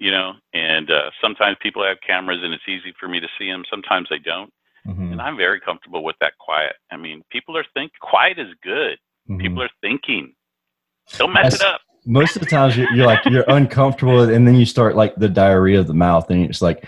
you 0.00 0.10
know, 0.10 0.32
and 0.54 0.90
uh, 0.90 1.10
sometimes 1.20 1.58
people 1.60 1.84
have 1.84 1.98
cameras 2.04 2.40
and 2.42 2.54
it's 2.54 2.66
easy 2.66 2.92
for 2.98 3.06
me 3.06 3.20
to 3.20 3.28
see 3.38 3.48
them. 3.48 3.64
Sometimes 3.70 4.08
they 4.08 4.18
don't. 4.18 4.50
Mm-hmm. 4.86 5.12
And 5.12 5.20
I'm 5.20 5.36
very 5.36 5.60
comfortable 5.60 6.02
with 6.02 6.16
that 6.22 6.32
quiet. 6.38 6.72
I 6.90 6.96
mean, 6.96 7.22
people 7.30 7.56
are 7.56 7.64
think 7.74 7.92
quiet 8.00 8.38
is 8.38 8.48
good. 8.64 8.98
Mm-hmm. 9.28 9.36
People 9.36 9.62
are 9.62 9.70
thinking. 9.82 10.34
Don't 11.18 11.34
mess 11.34 11.52
That's, 11.52 11.62
it 11.62 11.66
up. 11.66 11.80
Most 12.06 12.34
of 12.34 12.40
the 12.40 12.48
times 12.48 12.78
you're, 12.78 12.90
you're 12.94 13.04
like 13.04 13.22
you're 13.26 13.44
uncomfortable, 13.46 14.22
and 14.22 14.48
then 14.48 14.54
you 14.54 14.64
start 14.64 14.96
like 14.96 15.14
the 15.16 15.28
diarrhea 15.28 15.78
of 15.78 15.86
the 15.86 15.92
mouth, 15.92 16.30
and 16.30 16.46
it's 16.46 16.62
like 16.62 16.86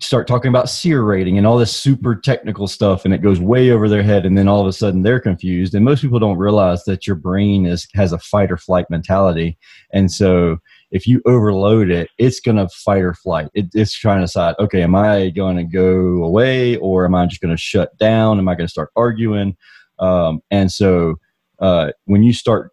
start 0.00 0.28
talking 0.28 0.50
about 0.50 0.68
SEER 0.68 1.02
rating 1.02 1.38
and 1.38 1.46
all 1.46 1.56
this 1.56 1.74
super 1.74 2.14
technical 2.14 2.68
stuff 2.68 3.04
and 3.04 3.14
it 3.14 3.22
goes 3.22 3.40
way 3.40 3.70
over 3.70 3.88
their 3.88 4.02
head 4.02 4.26
and 4.26 4.36
then 4.36 4.46
all 4.46 4.60
of 4.60 4.66
a 4.66 4.72
sudden 4.72 5.02
they're 5.02 5.18
confused 5.18 5.74
and 5.74 5.84
most 5.84 6.02
people 6.02 6.18
don't 6.18 6.36
realize 6.36 6.84
that 6.84 7.06
your 7.06 7.16
brain 7.16 7.64
is 7.64 7.88
has 7.94 8.12
a 8.12 8.18
fight 8.18 8.52
or 8.52 8.58
flight 8.58 8.84
mentality 8.90 9.56
and 9.94 10.10
so 10.12 10.58
if 10.90 11.06
you 11.06 11.20
overload 11.26 11.90
it, 11.90 12.10
it's 12.18 12.40
going 12.40 12.56
to 12.56 12.68
fight 12.68 13.02
or 13.02 13.14
flight. 13.14 13.48
It, 13.54 13.66
it's 13.74 13.92
trying 13.92 14.18
to 14.18 14.24
decide, 14.24 14.54
okay, 14.58 14.82
am 14.82 14.94
I 14.94 15.30
going 15.30 15.56
to 15.56 15.64
go 15.64 16.24
away 16.24 16.76
or 16.76 17.04
am 17.04 17.14
I 17.14 17.26
just 17.26 17.40
going 17.40 17.54
to 17.54 17.60
shut 17.60 17.96
down? 17.98 18.38
Am 18.38 18.48
I 18.48 18.54
going 18.54 18.66
to 18.66 18.72
start 18.72 18.90
arguing? 18.96 19.56
Um, 19.98 20.40
and 20.50 20.72
so 20.72 21.16
uh, 21.58 21.92
when 22.04 22.22
you 22.22 22.32
start 22.32 22.72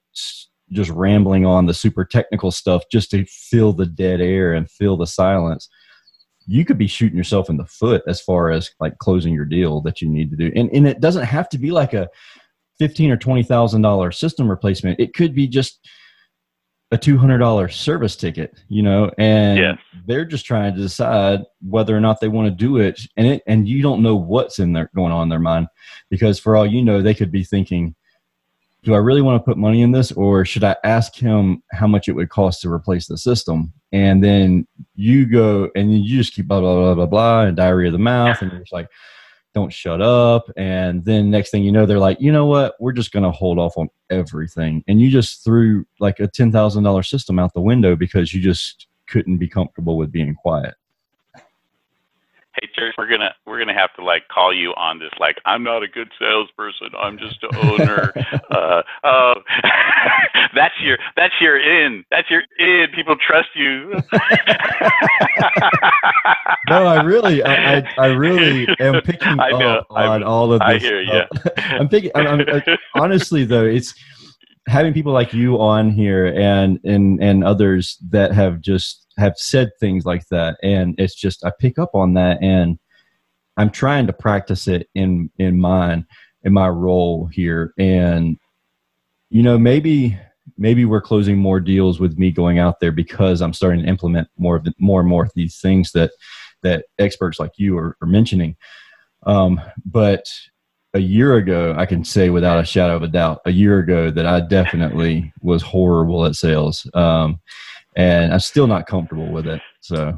just 0.71 0.89
rambling 0.91 1.45
on 1.45 1.65
the 1.65 1.73
super 1.73 2.05
technical 2.05 2.51
stuff 2.51 2.83
just 2.91 3.11
to 3.11 3.25
fill 3.25 3.73
the 3.73 3.85
dead 3.85 4.21
air 4.21 4.53
and 4.53 4.69
fill 4.69 4.97
the 4.97 5.07
silence, 5.07 5.69
you 6.47 6.65
could 6.65 6.77
be 6.77 6.87
shooting 6.87 7.17
yourself 7.17 7.49
in 7.49 7.57
the 7.57 7.65
foot 7.65 8.03
as 8.07 8.21
far 8.21 8.51
as 8.51 8.71
like 8.79 8.97
closing 8.99 9.33
your 9.33 9.45
deal 9.45 9.81
that 9.81 10.01
you 10.01 10.07
need 10.07 10.29
to 10.31 10.37
do. 10.37 10.51
And, 10.55 10.69
and 10.71 10.87
it 10.87 11.01
doesn't 11.01 11.25
have 11.25 11.49
to 11.49 11.57
be 11.57 11.71
like 11.71 11.93
a 11.93 12.09
fifteen 12.77 13.11
or 13.11 13.17
twenty 13.17 13.43
thousand 13.43 13.81
dollar 13.81 14.11
system 14.11 14.49
replacement. 14.49 14.99
It 14.99 15.13
could 15.13 15.33
be 15.33 15.47
just 15.47 15.79
a 16.91 16.97
$200 16.97 17.73
service 17.73 18.15
ticket 18.15 18.59
you 18.69 18.83
know 18.83 19.11
and 19.17 19.57
yes. 19.57 19.77
they're 20.05 20.23
just 20.23 20.45
trying 20.45 20.73
to 20.73 20.79
decide 20.79 21.41
whether 21.61 21.95
or 21.97 21.99
not 21.99 22.21
they 22.21 22.27
want 22.27 22.47
to 22.47 22.51
do 22.51 22.77
it 22.77 23.01
and 23.17 23.25
it 23.27 23.43
and 23.47 23.67
you 23.67 23.81
don't 23.81 24.03
know 24.03 24.15
what's 24.15 24.59
in 24.59 24.71
there 24.71 24.91
going 24.95 25.11
on 25.11 25.23
in 25.23 25.29
their 25.29 25.39
mind 25.39 25.67
because 26.09 26.39
for 26.39 26.55
all 26.55 26.65
you 26.65 26.83
know 26.83 27.01
they 27.01 27.13
could 27.15 27.31
be 27.31 27.43
thinking 27.43 27.95
do 28.83 28.93
i 28.93 28.97
really 28.97 29.21
want 29.21 29.39
to 29.39 29.43
put 29.43 29.57
money 29.57 29.81
in 29.81 29.91
this 29.91 30.11
or 30.11 30.45
should 30.45 30.63
i 30.63 30.75
ask 30.83 31.15
him 31.15 31.61
how 31.71 31.87
much 31.87 32.07
it 32.07 32.13
would 32.13 32.29
cost 32.29 32.61
to 32.61 32.71
replace 32.71 33.07
the 33.07 33.17
system 33.17 33.73
and 33.91 34.23
then 34.23 34.67
you 34.95 35.25
go 35.25 35.69
and 35.75 35.93
you 35.93 36.17
just 36.17 36.33
keep 36.33 36.47
blah 36.47 36.59
blah 36.59 36.75
blah 36.75 36.95
blah 36.95 37.05
blah 37.05 37.41
and 37.41 37.57
diarrhea 37.57 37.87
of 37.87 37.93
the 37.93 37.99
mouth 37.99 38.41
and 38.41 38.51
you're 38.51 38.61
just 38.61 38.73
like 38.73 38.87
don't 39.55 39.71
shut 39.71 40.01
up. 40.01 40.51
And 40.57 41.05
then 41.05 41.31
next 41.31 41.49
thing 41.49 41.63
you 41.63 41.71
know, 41.71 41.85
they're 41.85 41.97
like, 41.97 42.19
you 42.19 42.29
know 42.29 42.45
what? 42.45 42.75
We're 42.79 42.91
just 42.91 43.13
going 43.13 43.23
to 43.23 43.31
hold 43.31 43.57
off 43.57 43.77
on 43.77 43.87
everything. 44.09 44.83
And 44.85 44.99
you 44.99 45.09
just 45.09 45.45
threw 45.45 45.85
like 46.01 46.19
a 46.19 46.27
$10,000 46.27 47.05
system 47.05 47.39
out 47.39 47.53
the 47.53 47.61
window 47.61 47.95
because 47.95 48.33
you 48.33 48.41
just 48.41 48.87
couldn't 49.07 49.37
be 49.37 49.47
comfortable 49.47 49.97
with 49.97 50.11
being 50.11 50.35
quiet 50.35 50.75
hey 52.61 52.69
Tersh 52.77 52.91
we're 52.97 53.07
gonna 53.07 53.33
we're 53.45 53.59
gonna 53.59 53.73
have 53.73 53.93
to 53.95 54.03
like 54.03 54.27
call 54.27 54.53
you 54.53 54.71
on 54.71 54.99
this 54.99 55.11
like 55.19 55.37
i'm 55.45 55.63
not 55.63 55.83
a 55.83 55.87
good 55.87 56.09
salesperson 56.19 56.89
i'm 56.97 57.17
just 57.17 57.43
an 57.43 57.55
owner. 57.57 58.13
Uh 58.51 58.81
oh 59.03 59.33
that's 60.55 60.73
your 60.81 60.97
that's 61.15 61.33
your 61.41 61.59
in 61.59 62.05
that's 62.11 62.29
your 62.29 62.43
in 62.59 62.87
people 62.93 63.15
trust 63.15 63.49
you. 63.55 63.93
No 66.69 66.85
i 66.85 67.01
really 67.03 67.43
I, 67.43 67.77
I, 67.77 67.83
I 67.97 68.05
really 68.07 68.67
am 68.79 69.01
picking 69.01 69.35
know, 69.35 69.79
up 69.79 69.87
on 69.89 70.23
I'm, 70.23 70.23
all 70.23 70.53
of 70.53 70.59
this 70.59 70.67
i 70.67 70.77
hear 70.77 71.01
you 71.01 71.21
i'm 71.57 71.87
picking 71.89 72.11
I'm, 72.15 72.27
I'm, 72.27 72.41
uh, 72.41 72.75
honestly 72.95 73.45
though 73.45 73.65
it's 73.65 73.93
having 74.67 74.93
people 74.93 75.13
like 75.13 75.33
you 75.33 75.59
on 75.59 75.91
here 75.91 76.27
and 76.27 76.79
and 76.83 77.21
and 77.21 77.43
others 77.43 77.97
that 78.09 78.31
have 78.31 78.61
just 78.61 79.05
have 79.17 79.37
said 79.37 79.69
things 79.79 80.05
like 80.05 80.27
that 80.29 80.57
and 80.63 80.95
it's 80.97 81.15
just 81.15 81.45
i 81.45 81.51
pick 81.59 81.77
up 81.77 81.93
on 81.93 82.13
that 82.15 82.37
and 82.41 82.79
i'm 83.57 83.69
trying 83.69 84.07
to 84.07 84.13
practice 84.13 84.67
it 84.67 84.89
in 84.95 85.29
in 85.37 85.59
mine 85.59 86.05
in 86.43 86.51
my 86.51 86.67
role 86.67 87.27
here 87.27 87.73
and 87.77 88.37
you 89.29 89.43
know 89.43 89.57
maybe 89.57 90.17
maybe 90.57 90.85
we're 90.85 91.01
closing 91.01 91.37
more 91.37 91.59
deals 91.59 91.99
with 91.99 92.17
me 92.17 92.31
going 92.31 92.59
out 92.59 92.79
there 92.79 92.91
because 92.91 93.41
I'm 93.41 93.53
starting 93.53 93.83
to 93.83 93.89
implement 93.89 94.27
more 94.37 94.55
of 94.55 94.63
the, 94.63 94.73
more 94.77 94.99
and 94.99 95.09
more 95.09 95.23
of 95.23 95.31
these 95.35 95.59
things 95.59 95.91
that 95.93 96.11
that 96.63 96.85
experts 96.99 97.39
like 97.39 97.51
you 97.57 97.77
are, 97.77 97.97
are 98.01 98.07
mentioning. 98.07 98.55
Um, 99.25 99.61
but 99.85 100.25
a 100.95 100.99
year 100.99 101.35
ago, 101.35 101.75
I 101.77 101.85
can 101.85 102.05
say 102.05 102.29
without 102.29 102.57
a 102.57 102.65
shadow 102.65 102.95
of 102.95 103.03
a 103.03 103.07
doubt, 103.09 103.41
a 103.45 103.51
year 103.51 103.79
ago 103.79 104.09
that 104.09 104.25
I 104.25 104.39
definitely 104.39 105.33
was 105.41 105.61
horrible 105.61 106.25
at 106.25 106.35
sales, 106.35 106.89
um, 106.93 107.41
and 107.97 108.33
I'm 108.33 108.39
still 108.39 108.65
not 108.65 108.87
comfortable 108.87 109.29
with 109.29 109.45
it. 109.45 109.61
So 109.81 110.17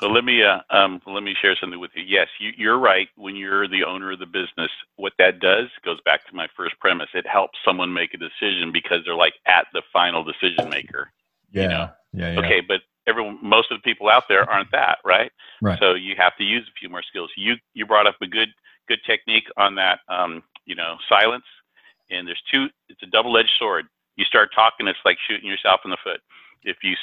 let 0.00 0.24
me 0.24 0.44
uh, 0.44 0.60
um, 0.70 1.02
let 1.06 1.24
me 1.24 1.34
share 1.42 1.56
something 1.60 1.80
with 1.80 1.90
you. 1.96 2.04
Yes, 2.06 2.28
you, 2.38 2.52
you're 2.56 2.78
right. 2.78 3.08
When 3.16 3.34
you're 3.34 3.66
the 3.66 3.82
owner 3.82 4.12
of 4.12 4.20
the 4.20 4.26
business, 4.26 4.70
what 4.96 5.12
that 5.18 5.40
does 5.40 5.66
goes 5.84 5.98
back 6.04 6.26
to 6.28 6.34
my 6.34 6.46
first 6.56 6.78
premise. 6.78 7.08
It 7.12 7.26
helps 7.26 7.58
someone 7.64 7.92
make 7.92 8.14
a 8.14 8.18
decision 8.18 8.70
because 8.72 8.98
they're 9.04 9.16
like 9.16 9.34
at 9.46 9.66
the 9.72 9.82
final 9.92 10.22
decision 10.22 10.70
maker. 10.70 11.10
Yeah, 11.50 11.62
you 11.62 11.68
know? 11.68 11.90
yeah, 12.12 12.32
yeah. 12.34 12.38
Okay, 12.38 12.60
but 12.60 12.82
everyone, 13.08 13.38
most 13.42 13.72
of 13.72 13.78
the 13.78 13.82
people 13.82 14.08
out 14.08 14.24
there 14.28 14.48
aren't 14.48 14.70
that, 14.70 14.98
right? 15.04 15.32
Right. 15.60 15.78
So 15.80 15.94
you 15.94 16.14
have 16.16 16.36
to 16.36 16.44
use 16.44 16.64
a 16.68 16.78
few 16.78 16.88
more 16.88 17.02
skills. 17.02 17.30
You 17.36 17.54
you 17.74 17.84
brought 17.84 18.06
up 18.06 18.16
a 18.22 18.26
good 18.28 18.50
good 18.88 19.00
technique 19.06 19.48
on 19.56 19.74
that. 19.76 20.00
Um, 20.08 20.42
you 20.64 20.74
know, 20.74 20.96
silence. 21.08 21.44
And 22.10 22.26
there's 22.26 22.42
two. 22.50 22.66
It's 22.88 23.02
a 23.02 23.06
double-edged 23.06 23.50
sword. 23.58 23.86
You 24.16 24.24
start 24.24 24.50
talking, 24.54 24.88
it's 24.88 24.98
like 25.04 25.18
shooting 25.28 25.48
yourself 25.48 25.80
in 25.84 25.90
the 25.90 25.98
foot. 26.02 26.20
If 26.64 26.78
you 26.82 26.94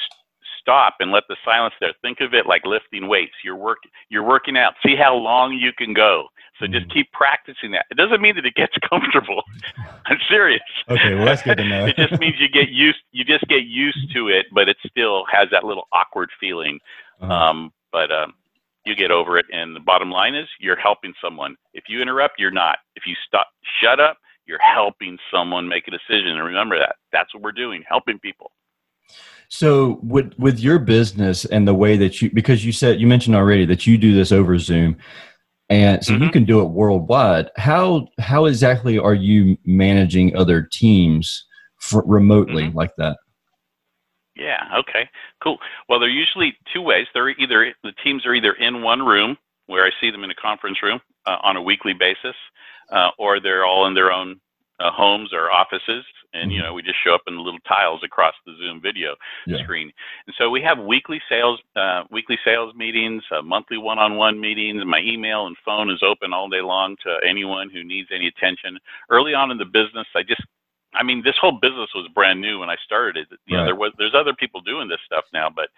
stop 0.66 0.96
and 0.98 1.12
let 1.12 1.22
the 1.28 1.36
silence 1.44 1.74
there. 1.80 1.92
Think 2.02 2.20
of 2.20 2.34
it 2.34 2.46
like 2.46 2.66
lifting 2.66 3.06
weights. 3.06 3.34
You're 3.44 3.56
work 3.56 3.78
you're 4.08 4.24
working 4.24 4.56
out. 4.56 4.74
See 4.84 4.96
how 4.96 5.14
long 5.14 5.52
you 5.52 5.72
can 5.72 5.94
go. 5.94 6.26
So 6.58 6.66
just 6.66 6.88
mm. 6.88 6.92
keep 6.92 7.12
practicing 7.12 7.70
that. 7.72 7.86
It 7.90 7.96
doesn't 7.96 8.20
mean 8.20 8.34
that 8.36 8.46
it 8.46 8.54
gets 8.54 8.74
comfortable. 8.90 9.42
I'm 10.06 10.18
serious. 10.28 10.62
Okay, 10.88 11.14
well 11.14 11.24
that's 11.24 11.42
good 11.42 11.58
to 11.58 11.64
know. 11.64 11.86
it 11.96 11.96
just 11.96 12.18
means 12.20 12.34
you 12.40 12.48
get 12.48 12.70
used 12.70 12.98
you 13.12 13.24
just 13.24 13.46
get 13.48 13.64
used 13.64 14.12
to 14.14 14.28
it, 14.28 14.46
but 14.52 14.68
it 14.68 14.76
still 14.86 15.24
has 15.30 15.48
that 15.52 15.64
little 15.64 15.86
awkward 15.92 16.30
feeling. 16.40 16.80
Uh-huh. 17.20 17.32
Um, 17.32 17.72
but 17.92 18.10
um, 18.10 18.34
you 18.86 18.94
get 18.94 19.10
over 19.10 19.36
it 19.36 19.46
and 19.52 19.74
the 19.74 19.80
bottom 19.80 20.10
line 20.10 20.34
is 20.34 20.48
you're 20.60 20.78
helping 20.78 21.12
someone. 21.22 21.56
If 21.74 21.84
you 21.88 22.00
interrupt, 22.00 22.38
you're 22.38 22.50
not. 22.50 22.78
If 22.94 23.04
you 23.06 23.14
stop 23.26 23.48
shut 23.82 24.00
up, 24.00 24.16
you're 24.46 24.60
helping 24.60 25.18
someone 25.32 25.68
make 25.68 25.88
a 25.88 25.90
decision. 25.90 26.28
And 26.28 26.44
remember 26.44 26.78
that. 26.78 26.96
That's 27.12 27.34
what 27.34 27.42
we're 27.42 27.52
doing, 27.52 27.82
helping 27.88 28.18
people. 28.18 28.52
So 29.48 30.00
with 30.02 30.32
with 30.38 30.58
your 30.58 30.78
business 30.78 31.44
and 31.44 31.68
the 31.68 31.74
way 31.74 31.96
that 31.96 32.20
you 32.20 32.30
because 32.30 32.64
you 32.64 32.72
said 32.72 33.00
you 33.00 33.06
mentioned 33.06 33.36
already 33.36 33.64
that 33.66 33.86
you 33.86 33.96
do 33.96 34.14
this 34.14 34.32
over 34.32 34.58
Zoom 34.58 34.96
and 35.68 36.04
so 36.04 36.12
mm-hmm. 36.12 36.24
you 36.24 36.30
can 36.30 36.44
do 36.44 36.60
it 36.60 36.66
worldwide. 36.66 37.50
How 37.56 38.08
how 38.18 38.46
exactly 38.46 38.98
are 38.98 39.14
you 39.14 39.56
managing 39.64 40.36
other 40.36 40.62
teams 40.62 41.44
for, 41.80 42.04
remotely 42.06 42.64
mm-hmm. 42.64 42.76
like 42.76 42.92
that? 42.98 43.18
Yeah, 44.36 44.68
okay. 44.78 45.08
Cool. 45.42 45.58
Well, 45.88 45.98
they're 45.98 46.08
usually 46.08 46.56
two 46.72 46.82
ways. 46.82 47.06
They're 47.14 47.30
either 47.30 47.74
the 47.82 47.92
teams 48.04 48.26
are 48.26 48.34
either 48.34 48.52
in 48.52 48.82
one 48.82 49.00
room 49.00 49.36
where 49.66 49.84
I 49.84 49.90
see 50.00 50.10
them 50.10 50.24
in 50.24 50.30
a 50.30 50.34
conference 50.34 50.82
room 50.82 51.00
uh, 51.26 51.38
on 51.42 51.56
a 51.56 51.62
weekly 51.62 51.94
basis 51.94 52.36
uh, 52.90 53.10
or 53.18 53.40
they're 53.40 53.64
all 53.64 53.86
in 53.86 53.94
their 53.94 54.12
own 54.12 54.40
uh, 54.78 54.90
homes 54.90 55.32
or 55.32 55.50
offices 55.50 56.04
and 56.34 56.52
you 56.52 56.58
mm-hmm. 56.58 56.66
know 56.66 56.74
we 56.74 56.82
just 56.82 57.02
show 57.02 57.14
up 57.14 57.22
in 57.26 57.38
little 57.38 57.60
tiles 57.66 58.02
across 58.04 58.34
the 58.44 58.52
zoom 58.58 58.78
video 58.80 59.14
yeah. 59.46 59.62
screen 59.62 59.90
and 60.26 60.36
so 60.38 60.50
we 60.50 60.60
have 60.60 60.78
weekly 60.78 61.20
sales 61.30 61.58
uh, 61.76 62.02
weekly 62.10 62.38
sales 62.44 62.74
meetings 62.74 63.22
uh, 63.30 63.40
monthly 63.40 63.78
one-on-one 63.78 64.38
meetings 64.38 64.82
my 64.84 65.00
email 65.00 65.46
and 65.46 65.56
phone 65.64 65.90
is 65.90 66.02
open 66.02 66.34
all 66.34 66.48
day 66.48 66.60
long 66.60 66.94
to 67.02 67.16
anyone 67.26 67.70
who 67.70 67.82
needs 67.82 68.08
any 68.14 68.26
attention 68.26 68.78
early 69.08 69.32
on 69.32 69.50
in 69.50 69.56
the 69.56 69.64
business 69.64 70.06
i 70.14 70.22
just 70.22 70.42
i 70.96 71.02
mean 71.02 71.22
this 71.22 71.36
whole 71.40 71.52
business 71.52 71.90
was 71.94 72.08
brand 72.14 72.40
new 72.40 72.58
when 72.58 72.70
i 72.70 72.76
started 72.84 73.26
it 73.30 73.38
you 73.46 73.56
right. 73.56 73.62
know 73.62 73.66
there 73.66 73.76
was 73.76 73.92
there's 73.98 74.14
other 74.14 74.34
people 74.34 74.60
doing 74.60 74.88
this 74.88 75.00
stuff 75.06 75.24
now 75.32 75.48
but 75.48 75.68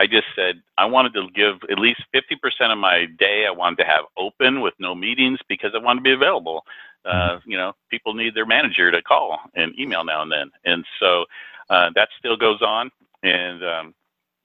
I 0.00 0.06
just 0.06 0.26
said 0.36 0.62
I 0.78 0.86
wanted 0.86 1.12
to 1.14 1.26
give 1.34 1.56
at 1.72 1.78
least 1.78 2.00
50% 2.14 2.72
of 2.72 2.78
my 2.78 3.06
day 3.18 3.46
I 3.48 3.50
wanted 3.50 3.78
to 3.78 3.84
have 3.84 4.04
open 4.16 4.60
with 4.60 4.74
no 4.78 4.94
meetings 4.94 5.40
because 5.48 5.72
I 5.74 5.78
wanted 5.78 6.00
to 6.00 6.04
be 6.04 6.12
available. 6.12 6.64
Uh, 7.04 7.10
mm-hmm. 7.10 7.50
you 7.50 7.56
know, 7.56 7.72
people 7.90 8.14
need 8.14 8.32
their 8.34 8.46
manager 8.46 8.92
to 8.92 9.02
call 9.02 9.40
and 9.56 9.76
email 9.76 10.04
now 10.04 10.22
and 10.22 10.30
then, 10.30 10.50
and 10.64 10.84
so 11.00 11.24
uh, 11.70 11.90
that 11.94 12.08
still 12.18 12.36
goes 12.36 12.62
on. 12.62 12.90
And 13.22 13.64
um, 13.64 13.94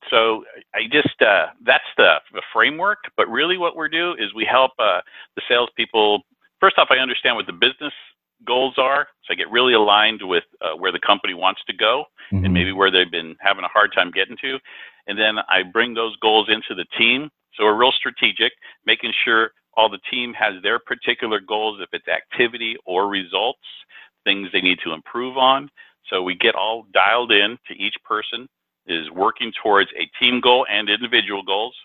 so 0.09 0.43
I 0.73 0.83
just 0.91 1.21
uh, 1.21 1.47
that's 1.65 1.83
the, 1.97 2.15
the 2.33 2.41
framework. 2.51 2.99
But 3.15 3.29
really, 3.29 3.57
what 3.57 3.77
we 3.77 3.89
do 3.89 4.13
is 4.13 4.33
we 4.33 4.45
help 4.45 4.71
uh, 4.79 5.01
the 5.35 5.41
salespeople. 5.47 6.23
First 6.59 6.77
off, 6.77 6.87
I 6.89 6.97
understand 6.97 7.35
what 7.35 7.45
the 7.45 7.53
business 7.53 7.93
goals 8.45 8.75
are, 8.77 9.07
so 9.23 9.33
I 9.33 9.35
get 9.35 9.49
really 9.51 9.73
aligned 9.73 10.21
with 10.23 10.43
uh, 10.61 10.75
where 10.75 10.91
the 10.91 10.99
company 10.99 11.33
wants 11.33 11.61
to 11.67 11.73
go, 11.73 12.05
mm-hmm. 12.31 12.45
and 12.45 12.53
maybe 12.53 12.71
where 12.71 12.91
they've 12.91 13.09
been 13.11 13.35
having 13.39 13.63
a 13.63 13.69
hard 13.69 13.91
time 13.93 14.11
getting 14.11 14.37
to. 14.41 14.59
And 15.07 15.17
then 15.17 15.35
I 15.49 15.63
bring 15.63 15.93
those 15.93 16.15
goals 16.17 16.49
into 16.49 16.75
the 16.75 16.85
team. 16.97 17.29
So 17.55 17.65
we're 17.65 17.75
real 17.75 17.91
strategic, 17.91 18.53
making 18.85 19.13
sure 19.23 19.51
all 19.75 19.89
the 19.89 19.99
team 20.09 20.33
has 20.33 20.61
their 20.63 20.79
particular 20.79 21.39
goals, 21.39 21.79
if 21.81 21.89
it's 21.93 22.07
activity 22.07 22.75
or 22.85 23.07
results, 23.07 23.59
things 24.23 24.49
they 24.53 24.61
need 24.61 24.79
to 24.83 24.93
improve 24.93 25.37
on. 25.37 25.69
So 26.09 26.21
we 26.21 26.35
get 26.35 26.55
all 26.55 26.85
dialed 26.93 27.31
in 27.31 27.57
to 27.67 27.73
each 27.75 27.95
person 28.03 28.47
is 28.85 29.09
working 29.11 29.51
towards 29.61 29.89
a 29.97 30.09
team 30.19 30.41
goal 30.41 30.65
and 30.69 30.89
individual 30.89 31.43
goals. 31.43 31.75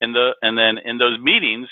And 0.00 0.14
the 0.14 0.34
and 0.42 0.58
then 0.58 0.78
in 0.78 0.98
those 0.98 1.18
meetings, 1.20 1.68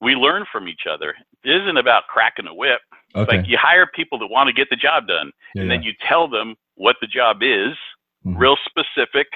we 0.00 0.14
learn 0.14 0.44
from 0.50 0.68
each 0.68 0.82
other. 0.90 1.14
It 1.44 1.62
isn't 1.62 1.76
about 1.76 2.04
cracking 2.08 2.46
a 2.46 2.54
whip. 2.54 2.80
Okay. 3.14 3.38
Like 3.38 3.48
you 3.48 3.58
hire 3.60 3.86
people 3.86 4.18
that 4.18 4.28
want 4.28 4.48
to 4.48 4.52
get 4.52 4.68
the 4.70 4.76
job 4.76 5.06
done, 5.06 5.32
yeah, 5.54 5.62
and 5.62 5.70
then 5.70 5.82
yeah. 5.82 5.90
you 5.90 5.94
tell 6.08 6.28
them 6.28 6.54
what 6.76 6.96
the 7.00 7.06
job 7.06 7.42
is, 7.42 7.76
mm-hmm. 8.24 8.36
real 8.36 8.56
specific, 8.64 9.28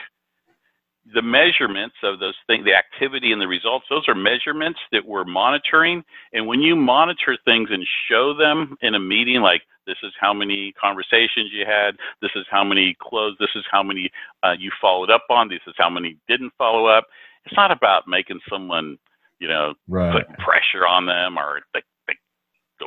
the 1.14 1.22
measurements 1.22 1.94
of 2.02 2.18
those 2.18 2.34
things, 2.46 2.64
the 2.64 2.74
activity 2.74 3.32
and 3.32 3.40
the 3.40 3.46
results, 3.46 3.86
those 3.88 4.08
are 4.08 4.14
measurements 4.14 4.80
that 4.90 5.06
we're 5.06 5.24
monitoring. 5.24 6.02
And 6.32 6.46
when 6.46 6.60
you 6.60 6.74
monitor 6.74 7.36
things 7.44 7.68
and 7.70 7.86
show 8.10 8.34
them 8.36 8.76
in 8.82 8.94
a 8.94 8.98
meeting, 8.98 9.40
like 9.40 9.62
this 9.86 9.96
is 10.02 10.12
how 10.18 10.34
many 10.34 10.72
conversations 10.80 11.50
you 11.52 11.64
had, 11.64 11.96
this 12.20 12.32
is 12.34 12.44
how 12.50 12.64
many 12.64 12.96
closed, 13.00 13.38
this 13.38 13.54
is 13.54 13.64
how 13.70 13.82
many 13.82 14.10
uh, 14.42 14.54
you 14.58 14.70
followed 14.80 15.10
up 15.10 15.24
on, 15.30 15.48
this 15.48 15.60
is 15.66 15.74
how 15.78 15.88
many 15.88 16.16
didn't 16.28 16.52
follow 16.58 16.86
up. 16.86 17.04
It's 17.44 17.56
not 17.56 17.70
about 17.70 18.08
making 18.08 18.40
someone, 18.50 18.98
you 19.38 19.46
know, 19.46 19.74
right. 19.86 20.12
put 20.12 20.38
pressure 20.38 20.86
on 20.86 21.06
them 21.06 21.38
or 21.38 21.60
the, 21.72 21.82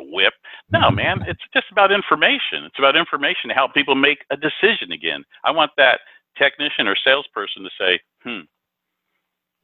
whip. 0.02 0.34
No, 0.72 0.92
man, 0.92 1.24
it's 1.28 1.42
just 1.54 1.68
about 1.72 1.92
information. 1.92 2.64
It's 2.66 2.80
about 2.80 2.96
information 2.96 3.50
to 3.50 3.54
help 3.54 3.74
people 3.74 3.96
make 3.96 4.20
a 4.32 4.38
decision 4.38 4.92
again. 4.92 5.24
I 5.44 5.52
want 5.52 5.72
that 5.78 6.00
technician 6.38 6.88
or 6.88 6.96
salesperson 6.96 7.64
to 7.64 7.70
say, 7.80 8.00
hmm, 8.24 8.42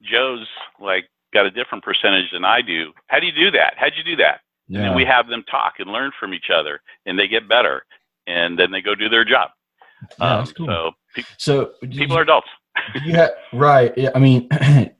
Joe's 0.03 0.47
like 0.79 1.05
got 1.33 1.45
a 1.45 1.51
different 1.51 1.83
percentage 1.83 2.31
than 2.31 2.45
I 2.45 2.61
do. 2.61 2.91
How 3.07 3.19
do 3.19 3.25
you 3.25 3.31
do 3.31 3.51
that? 3.51 3.73
How'd 3.77 3.93
you 3.95 4.03
do 4.03 4.15
that? 4.17 4.41
Yeah. 4.67 4.87
And 4.87 4.95
we 4.95 5.05
have 5.05 5.27
them 5.27 5.43
talk 5.49 5.75
and 5.79 5.91
learn 5.91 6.11
from 6.19 6.33
each 6.33 6.49
other, 6.53 6.81
and 7.05 7.19
they 7.19 7.27
get 7.27 7.47
better, 7.47 7.85
and 8.25 8.57
then 8.57 8.71
they 8.71 8.81
go 8.81 8.95
do 8.95 9.09
their 9.09 9.23
job. 9.23 9.51
Yeah, 10.19 10.39
um, 10.39 10.47
cool. 10.57 10.65
So, 10.65 10.91
pe- 11.15 11.23
so 11.37 11.71
people 11.81 12.07
you, 12.07 12.15
are 12.15 12.21
adults. 12.21 12.47
yeah, 13.05 13.29
right. 13.53 13.93
Yeah, 13.95 14.09
I 14.15 14.19
mean, 14.19 14.49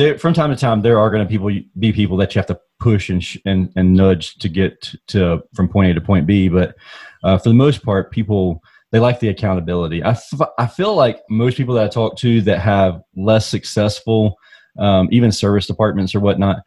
there 0.00 0.18
from 0.18 0.32
time 0.32 0.50
to 0.50 0.56
time 0.56 0.80
there 0.80 0.98
are 0.98 1.10
going 1.10 1.22
to 1.22 1.28
people 1.28 1.50
be 1.78 1.92
people 1.92 2.16
that 2.16 2.34
you 2.34 2.38
have 2.38 2.46
to 2.46 2.58
push 2.78 3.10
and 3.10 3.22
sh- 3.22 3.36
and 3.44 3.70
and 3.76 3.92
nudge 3.92 4.36
to 4.36 4.48
get 4.48 4.94
to 5.08 5.42
from 5.54 5.68
point 5.68 5.90
A 5.90 5.94
to 5.94 6.00
point 6.00 6.26
B. 6.26 6.48
But 6.48 6.74
uh, 7.22 7.36
for 7.36 7.50
the 7.50 7.54
most 7.54 7.84
part, 7.84 8.10
people 8.10 8.62
they 8.92 8.98
like 8.98 9.20
the 9.20 9.28
accountability. 9.28 10.02
I, 10.02 10.10
f- 10.10 10.48
I 10.58 10.66
feel 10.66 10.96
like 10.96 11.20
most 11.28 11.56
people 11.56 11.74
that 11.76 11.84
I 11.84 11.88
talk 11.88 12.16
to 12.18 12.40
that 12.42 12.58
have 12.58 13.02
less 13.14 13.46
successful, 13.46 14.36
um, 14.78 15.08
even 15.12 15.30
service 15.30 15.66
departments 15.66 16.14
or 16.14 16.20
whatnot, 16.20 16.62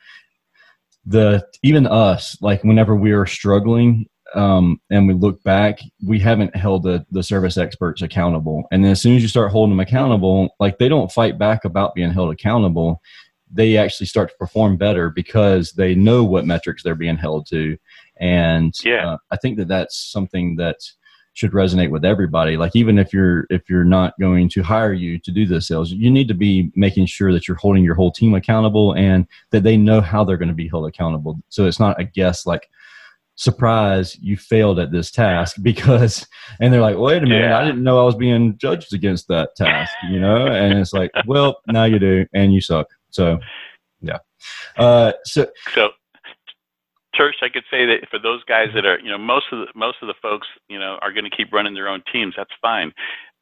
the 1.05 1.45
even 1.63 1.87
us, 1.87 2.37
like 2.39 2.63
whenever 2.63 2.95
we 2.95 3.11
are 3.11 3.25
struggling 3.25 4.05
um, 4.35 4.79
and 4.89 5.07
we 5.07 5.13
look 5.13 5.41
back, 5.43 5.79
we 6.05 6.19
haven't 6.19 6.55
held 6.55 6.83
the, 6.83 7.05
the 7.11 7.23
service 7.23 7.57
experts 7.57 8.01
accountable. 8.01 8.65
And 8.71 8.83
then 8.83 8.91
as 8.91 9.01
soon 9.01 9.15
as 9.15 9.21
you 9.21 9.27
start 9.27 9.51
holding 9.51 9.75
them 9.75 9.79
accountable, 9.79 10.55
like 10.59 10.77
they 10.77 10.89
don't 10.89 11.11
fight 11.11 11.37
back 11.37 11.65
about 11.65 11.95
being 11.95 12.11
held 12.11 12.31
accountable. 12.31 13.01
They 13.51 13.77
actually 13.77 14.07
start 14.07 14.29
to 14.29 14.35
perform 14.37 14.77
better 14.77 15.09
because 15.09 15.73
they 15.73 15.93
know 15.93 16.23
what 16.23 16.45
metrics 16.45 16.81
they're 16.81 16.95
being 16.95 17.17
held 17.17 17.47
to. 17.47 17.77
And 18.19 18.73
yeah. 18.83 19.13
Uh, 19.13 19.17
I 19.31 19.37
think 19.37 19.57
that 19.57 19.67
that's 19.67 19.97
something 19.97 20.55
that 20.55 20.77
should 21.35 21.51
resonate 21.51 21.89
with 21.89 22.05
everybody 22.05 22.57
like 22.57 22.75
even 22.75 22.99
if 22.99 23.11
you're 23.11 23.47
if 23.49 23.67
you're 23.67 23.83
not 23.83 24.13
going 24.19 24.47
to 24.47 24.61
hire 24.61 24.93
you 24.93 25.17
to 25.17 25.31
do 25.31 25.47
the 25.47 25.59
sales 25.59 25.91
you 25.91 26.11
need 26.11 26.27
to 26.27 26.35
be 26.35 26.71
making 26.75 27.07
sure 27.07 27.33
that 27.33 27.47
you're 27.47 27.57
holding 27.57 27.83
your 27.83 27.95
whole 27.95 28.11
team 28.11 28.35
accountable 28.35 28.93
and 28.93 29.27
that 29.49 29.63
they 29.63 29.75
know 29.75 29.99
how 29.99 30.23
they're 30.23 30.37
going 30.37 30.47
to 30.47 30.53
be 30.53 30.67
held 30.67 30.87
accountable 30.87 31.39
so 31.49 31.65
it's 31.65 31.79
not 31.79 31.99
a 31.99 32.03
guess 32.03 32.45
like 32.45 32.69
surprise 33.35 34.15
you 34.21 34.37
failed 34.37 34.79
at 34.79 34.91
this 34.91 35.09
task 35.09 35.57
because 35.61 36.27
and 36.61 36.71
they're 36.71 36.81
like 36.81 36.97
wait 36.97 37.17
a 37.17 37.25
minute 37.25 37.49
yeah. 37.49 37.57
i 37.57 37.65
didn't 37.65 37.83
know 37.83 37.99
i 37.99 38.03
was 38.03 38.15
being 38.15 38.55
judged 38.57 38.93
against 38.93 39.27
that 39.27 39.55
task 39.55 39.91
you 40.11 40.19
know 40.19 40.47
and 40.47 40.77
it's 40.77 40.93
like 40.93 41.11
well 41.25 41.57
now 41.67 41.83
you 41.83 41.97
do 41.97 42.25
and 42.33 42.53
you 42.53 42.61
suck 42.61 42.87
so 43.09 43.39
yeah 44.01 44.19
uh 44.77 45.11
so 45.25 45.47
so 45.73 45.89
Tersh, 47.15 47.43
I 47.43 47.49
could 47.49 47.63
say 47.69 47.85
that 47.85 48.09
for 48.09 48.17
those 48.17 48.43
guys 48.45 48.69
that 48.73 48.85
are, 48.85 48.99
you 48.99 49.09
know, 49.09 49.19
most 49.19 49.45
of 49.51 49.59
the 49.59 49.67
most 49.75 49.97
of 50.01 50.07
the 50.07 50.15
folks, 50.19 50.47
you 50.67 50.79
know, 50.79 50.97
are 51.01 51.13
going 51.13 51.25
to 51.25 51.35
keep 51.35 51.53
running 51.53 51.73
their 51.73 51.87
own 51.87 52.01
teams. 52.11 52.33
That's 52.35 52.51
fine. 52.59 52.91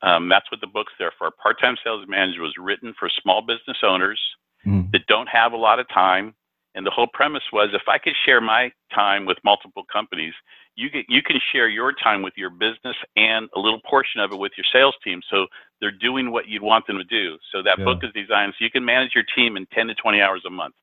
Um, 0.01 0.27
that's 0.27 0.51
what 0.51 0.62
the 0.62 0.67
book's 0.67 0.93
there 1.00 1.13
for. 1.17 1.31
Part-time 1.41 1.77
sales 1.83 2.05
manager 2.07 2.41
was 2.41 2.53
written 2.60 2.93
for 3.00 3.10
small 3.21 3.41
business 3.41 3.77
owners 3.83 4.19
mm. 4.65 4.91
that 4.91 5.05
don't 5.07 5.29
have 5.29 5.53
a 5.53 5.57
lot 5.57 5.79
of 5.79 5.88
time. 5.89 6.33
And 6.73 6.85
the 6.85 6.91
whole 6.91 7.07
premise 7.13 7.43
was, 7.51 7.69
if 7.73 7.83
I 7.87 7.97
could 7.97 8.13
share 8.25 8.39
my 8.39 8.71
time 8.93 9.25
with 9.25 9.37
multiple 9.43 9.83
companies, 9.91 10.33
you 10.75 10.89
get 10.89 11.05
you 11.09 11.21
can 11.21 11.37
share 11.51 11.67
your 11.67 11.91
time 11.91 12.21
with 12.21 12.33
your 12.37 12.49
business 12.49 12.95
and 13.17 13.49
a 13.55 13.59
little 13.59 13.81
portion 13.89 14.21
of 14.21 14.31
it 14.31 14.37
with 14.37 14.53
your 14.55 14.65
sales 14.71 14.95
team. 15.03 15.21
So 15.29 15.47
they're 15.81 15.91
doing 15.91 16.31
what 16.31 16.47
you'd 16.47 16.61
want 16.61 16.87
them 16.87 16.97
to 16.97 17.03
do. 17.03 17.37
So 17.51 17.61
that 17.63 17.77
yeah. 17.77 17.83
book 17.83 17.99
is 18.03 18.11
designed 18.13 18.53
so 18.57 18.63
you 18.63 18.71
can 18.71 18.85
manage 18.85 19.11
your 19.13 19.25
team 19.35 19.57
in 19.57 19.65
10 19.73 19.87
to 19.87 19.95
20 19.95 20.21
hours 20.21 20.43
a 20.47 20.49
month 20.49 20.75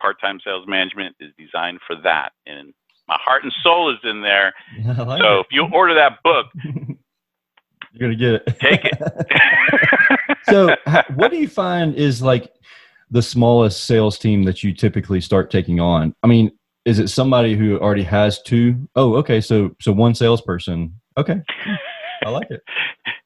part-time 0.00 0.38
sales 0.44 0.66
management 0.68 1.16
is 1.20 1.32
designed 1.38 1.78
for 1.86 1.96
that 2.02 2.32
and 2.46 2.74
my 3.08 3.16
heart 3.18 3.42
and 3.42 3.52
soul 3.62 3.90
is 3.90 3.98
in 4.04 4.20
there 4.22 4.52
like 5.04 5.22
so 5.22 5.38
it. 5.38 5.40
if 5.40 5.46
you 5.50 5.66
order 5.72 5.94
that 5.94 6.22
book 6.22 6.46
you're 7.92 8.00
gonna 8.00 8.14
get 8.14 8.34
it 8.34 8.60
take 8.60 8.84
it 8.84 10.18
so 10.50 10.74
what 11.14 11.30
do 11.30 11.38
you 11.38 11.48
find 11.48 11.94
is 11.94 12.20
like 12.20 12.52
the 13.14 13.22
smallest 13.22 13.84
sales 13.84 14.18
team 14.18 14.42
that 14.42 14.62
you 14.62 14.74
typically 14.74 15.20
start 15.20 15.50
taking 15.50 15.80
on 15.80 16.12
i 16.22 16.26
mean 16.26 16.50
is 16.84 16.98
it 16.98 17.08
somebody 17.08 17.56
who 17.56 17.78
already 17.78 18.02
has 18.02 18.42
two? 18.42 18.88
Oh, 18.94 19.14
okay 19.14 19.40
so 19.40 19.74
so 19.80 19.92
one 19.92 20.14
salesperson 20.14 20.94
okay 21.16 21.40
i 22.24 22.28
like 22.28 22.50
it 22.50 22.60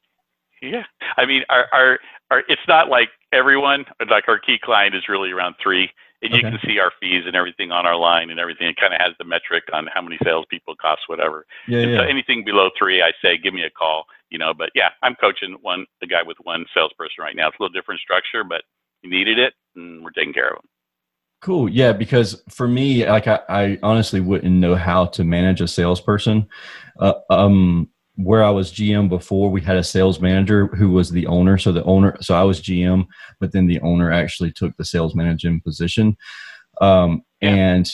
yeah 0.61 0.83
i 1.17 1.25
mean 1.25 1.43
our, 1.49 1.65
our 1.73 1.99
our 2.31 2.43
it's 2.47 2.61
not 2.67 2.87
like 2.87 3.09
everyone 3.33 3.85
like 4.09 4.27
our 4.27 4.39
key 4.39 4.57
client 4.63 4.95
is 4.95 5.09
really 5.09 5.31
around 5.31 5.55
three 5.61 5.89
and 6.21 6.33
you 6.33 6.41
can 6.41 6.59
see 6.65 6.79
our 6.79 6.91
fees 6.99 7.23
and 7.25 7.35
everything 7.35 7.71
on 7.71 7.85
our 7.85 7.95
line 7.95 8.29
and 8.29 8.39
everything. 8.39 8.67
It 8.67 8.75
kind 8.75 8.93
of 8.93 8.99
has 8.99 9.13
the 9.17 9.23
metric 9.23 9.63
on 9.71 9.87
how 9.93 10.01
many 10.01 10.17
salespeople 10.23 10.75
cost 10.75 11.01
whatever. 11.07 11.45
Yeah, 11.67 11.79
and 11.79 11.91
yeah. 11.91 11.97
So 11.99 12.03
anything 12.03 12.43
below 12.43 12.69
three, 12.77 13.01
I 13.01 13.11
say, 13.21 13.37
give 13.37 13.53
me 13.53 13.63
a 13.63 13.69
call. 13.69 14.05
You 14.29 14.37
know, 14.37 14.53
but 14.53 14.69
yeah, 14.75 14.89
I'm 15.01 15.15
coaching 15.15 15.55
one 15.61 15.85
the 16.01 16.07
guy 16.07 16.21
with 16.23 16.37
one 16.43 16.65
salesperson 16.73 17.23
right 17.23 17.35
now. 17.35 17.47
It's 17.47 17.57
a 17.59 17.63
little 17.63 17.73
different 17.73 18.01
structure, 18.01 18.43
but 18.43 18.63
he 19.01 19.09
needed 19.09 19.39
it, 19.39 19.53
and 19.79 20.03
we're 20.03 20.11
taking 20.11 20.33
care 20.33 20.49
of 20.49 20.55
them. 20.55 20.69
Cool. 21.41 21.69
Yeah, 21.69 21.93
because 21.93 22.41
for 22.49 22.67
me, 22.67 23.05
like 23.07 23.27
I, 23.27 23.39
I 23.47 23.79
honestly 23.81 24.19
wouldn't 24.19 24.53
know 24.53 24.75
how 24.75 25.05
to 25.05 25.23
manage 25.23 25.61
a 25.61 25.67
salesperson. 25.67 26.47
Uh, 26.99 27.13
um, 27.29 27.89
where 28.17 28.43
I 28.43 28.49
was 28.49 28.73
GM 28.73 29.07
before, 29.07 29.49
we 29.49 29.61
had 29.61 29.77
a 29.77 29.83
sales 29.83 30.19
manager 30.19 30.67
who 30.67 30.89
was 30.89 31.09
the 31.09 31.25
owner. 31.27 31.57
So 31.57 31.71
the 31.71 31.83
owner, 31.85 32.17
so 32.19 32.35
I 32.35 32.43
was 32.43 32.61
GM, 32.61 33.05
but 33.39 33.53
then 33.53 33.67
the 33.67 33.79
owner 33.79 34.11
actually 34.11 34.51
took 34.51 34.75
the 34.75 34.83
sales 34.83 35.15
managing 35.15 35.61
position. 35.61 36.17
Um, 36.81 37.23
yeah. 37.41 37.49
And 37.55 37.91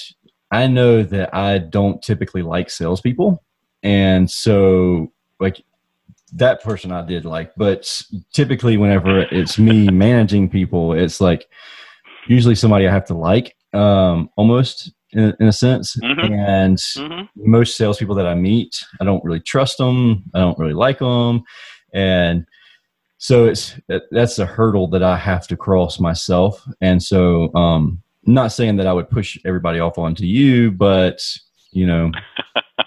I 0.49 0.65
know 0.65 1.03
that 1.03 1.35
I 1.35 1.59
don't 1.59 2.01
typically 2.01 2.41
like 2.41 2.71
salespeople, 2.71 3.43
and 3.83 4.29
so 4.29 5.11
like 5.39 5.63
that 6.35 6.61
person 6.61 6.91
I 6.91 7.05
did 7.05 7.25
like, 7.25 7.53
but 7.55 8.01
typically 8.33 8.77
whenever 8.77 9.21
it's 9.21 9.57
me 9.57 9.87
managing 9.87 10.49
people, 10.49 10.93
it's 10.93 11.19
like 11.19 11.47
usually 12.27 12.55
somebody 12.55 12.87
I 12.87 12.91
have 12.91 13.05
to 13.05 13.13
like 13.13 13.55
um, 13.73 14.29
almost 14.35 14.91
in, 15.11 15.33
in 15.39 15.47
a 15.47 15.53
sense. 15.53 15.95
Mm-hmm. 15.97 16.33
And 16.33 16.77
mm-hmm. 16.77 17.23
most 17.35 17.77
salespeople 17.77 18.15
that 18.15 18.27
I 18.27 18.35
meet, 18.35 18.83
I 19.01 19.05
don't 19.05 19.23
really 19.23 19.39
trust 19.39 19.77
them. 19.77 20.23
I 20.33 20.39
don't 20.39 20.59
really 20.59 20.73
like 20.73 20.99
them. 20.99 21.43
And 21.93 22.45
so 23.17 23.45
it's 23.45 23.79
that's 24.11 24.39
a 24.39 24.45
hurdle 24.45 24.87
that 24.89 25.01
I 25.01 25.17
have 25.17 25.47
to 25.47 25.57
cross 25.57 25.99
myself. 25.99 26.63
And 26.81 27.01
so, 27.01 27.53
um, 27.55 28.01
not 28.27 28.51
saying 28.51 28.75
that 28.77 28.87
I 28.87 28.93
would 28.93 29.09
push 29.09 29.37
everybody 29.45 29.79
off 29.79 29.97
onto 29.97 30.25
you, 30.25 30.71
but 30.71 31.21
you 31.75 31.85
know, 31.85 32.11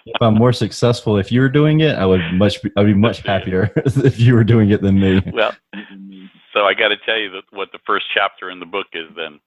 if 0.07 0.23
I'm 0.23 0.35
more 0.35 0.53
successful, 0.53 1.19
if 1.19 1.31
you 1.31 1.41
were 1.41 1.49
doing 1.49 1.81
it, 1.81 1.97
I 1.97 2.07
would 2.07 2.23
much, 2.33 2.59
I'd 2.77 2.87
be 2.87 2.95
much 2.95 3.21
happier 3.21 3.71
if 3.77 4.19
you 4.19 4.35
were 4.35 4.45
doing 4.45 4.71
it 4.71 4.81
than 4.81 4.99
me. 4.99 5.23
Well, 5.33 5.55
so 6.55 6.65
I 6.65 6.75
got 6.75 6.89
to 6.89 6.97
tell 7.05 7.19
you 7.19 7.31
that 7.33 7.43
what 7.51 7.71
the 7.73 7.79
first 7.87 8.07
chapter 8.13 8.51
in 8.51 8.61
the 8.61 8.67
book 8.67 8.87
is. 8.95 9.07
Then 9.15 9.41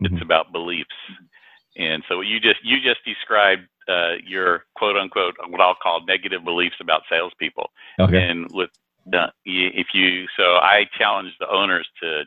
it's 0.00 0.12
mm-hmm. 0.12 0.22
about 0.22 0.52
beliefs, 0.52 0.90
and 1.76 2.02
so 2.08 2.20
you 2.20 2.38
just 2.38 2.62
you 2.62 2.80
just 2.80 3.04
described 3.04 3.62
uh, 3.88 4.16
your 4.24 4.64
quote 4.76 4.96
unquote 4.96 5.36
what 5.48 5.60
I'll 5.60 5.74
call 5.74 6.04
negative 6.04 6.44
beliefs 6.44 6.76
about 6.80 7.02
salespeople. 7.08 7.70
Okay. 7.98 8.22
And 8.22 8.46
with 8.52 8.70
uh, 9.14 9.28
if 9.46 9.86
you 9.94 10.26
so 10.36 10.56
I 10.56 10.86
challenge 10.98 11.32
the 11.40 11.48
owners 11.48 11.88
to 12.02 12.24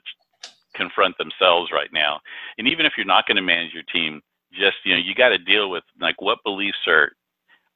confront 0.76 1.18
themselves 1.18 1.72
right 1.72 1.92
now. 1.94 2.20
And 2.58 2.68
even 2.68 2.86
if 2.86 2.94
you're 2.96 3.06
not 3.06 3.28
going 3.28 3.36
to 3.36 3.42
manage 3.42 3.74
your 3.74 3.84
team, 3.84 4.22
just 4.54 4.78
you 4.86 4.94
know 4.94 5.02
you 5.04 5.16
got 5.16 5.30
to 5.30 5.38
deal 5.38 5.70
with 5.70 5.84
like 6.00 6.22
what 6.22 6.40
beliefs 6.44 6.78
are 6.88 7.12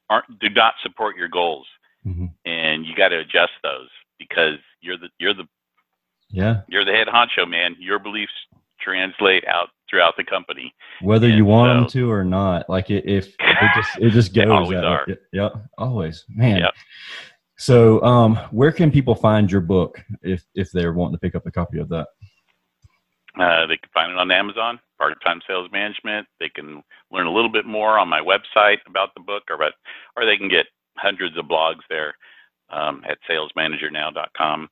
aren't 0.10 0.40
do 0.40 0.50
not 0.50 0.74
support 0.82 1.16
your 1.16 1.30
goals, 1.30 1.68
mm-hmm. 2.06 2.26
and 2.46 2.86
you 2.86 2.96
got 2.96 3.10
to 3.10 3.20
adjust 3.20 3.54
those 3.64 3.90
because 4.20 4.58
you're 4.82 4.98
the 4.98 5.10
you're 5.20 5.34
the 5.34 5.48
yeah 6.30 6.62
you're 6.68 6.86
the 6.86 6.92
head 6.92 7.08
honcho 7.08 7.50
man. 7.50 7.76
Your 7.80 8.00
beliefs 8.00 8.34
translate 8.80 9.46
out 9.48 9.70
throughout 9.90 10.16
the 10.18 10.24
company. 10.24 10.74
Whether 11.02 11.28
and 11.28 11.38
you 11.38 11.46
want 11.46 11.70
so, 11.70 11.74
them 11.74 11.90
to 11.90 12.12
or 12.12 12.24
not, 12.24 12.70
like 12.70 12.90
it, 12.90 13.06
if 13.06 13.28
it 13.40 13.72
just 13.76 13.98
it 14.00 14.10
just 14.10 14.34
goes. 14.36 14.50
always 14.50 14.80
are. 14.80 15.06
It, 15.08 15.22
yeah, 15.32 15.50
always, 15.78 16.26
man. 16.30 16.62
Yep. 16.62 16.74
So, 17.58 18.02
um, 18.04 18.36
where 18.52 18.72
can 18.72 18.92
people 18.92 19.16
find 19.16 19.52
your 19.52 19.62
book 19.62 20.04
if 20.22 20.44
if 20.56 20.72
they're 20.72 20.94
wanting 20.94 21.16
to 21.16 21.20
pick 21.20 21.36
up 21.36 21.46
a 21.46 21.52
copy 21.52 21.80
of 21.80 21.90
that? 21.90 22.08
Uh, 23.40 23.66
they 23.68 23.78
can 23.78 23.90
find 23.94 24.12
it 24.12 24.18
on 24.18 24.32
Amazon, 24.32 24.80
Part-Time 25.04 25.42
Sales 25.46 25.70
Management. 25.74 26.28
They 26.40 26.50
can 26.50 26.82
learn 27.12 27.28
a 27.28 27.34
little 27.34 27.52
bit 27.52 27.66
more 27.66 28.00
on 28.00 28.08
my 28.08 28.22
website 28.22 28.78
about 28.88 29.14
the 29.16 29.22
book, 29.22 29.44
or 29.50 29.58
but, 29.58 29.74
or 30.16 30.26
they 30.26 30.38
can 30.38 30.48
get 30.48 30.68
hundreds 30.98 31.38
of 31.38 31.46
blogs 31.46 31.84
there 31.90 32.16
um, 32.70 33.04
at 33.08 33.18
salesmanagernow.com 33.30 34.70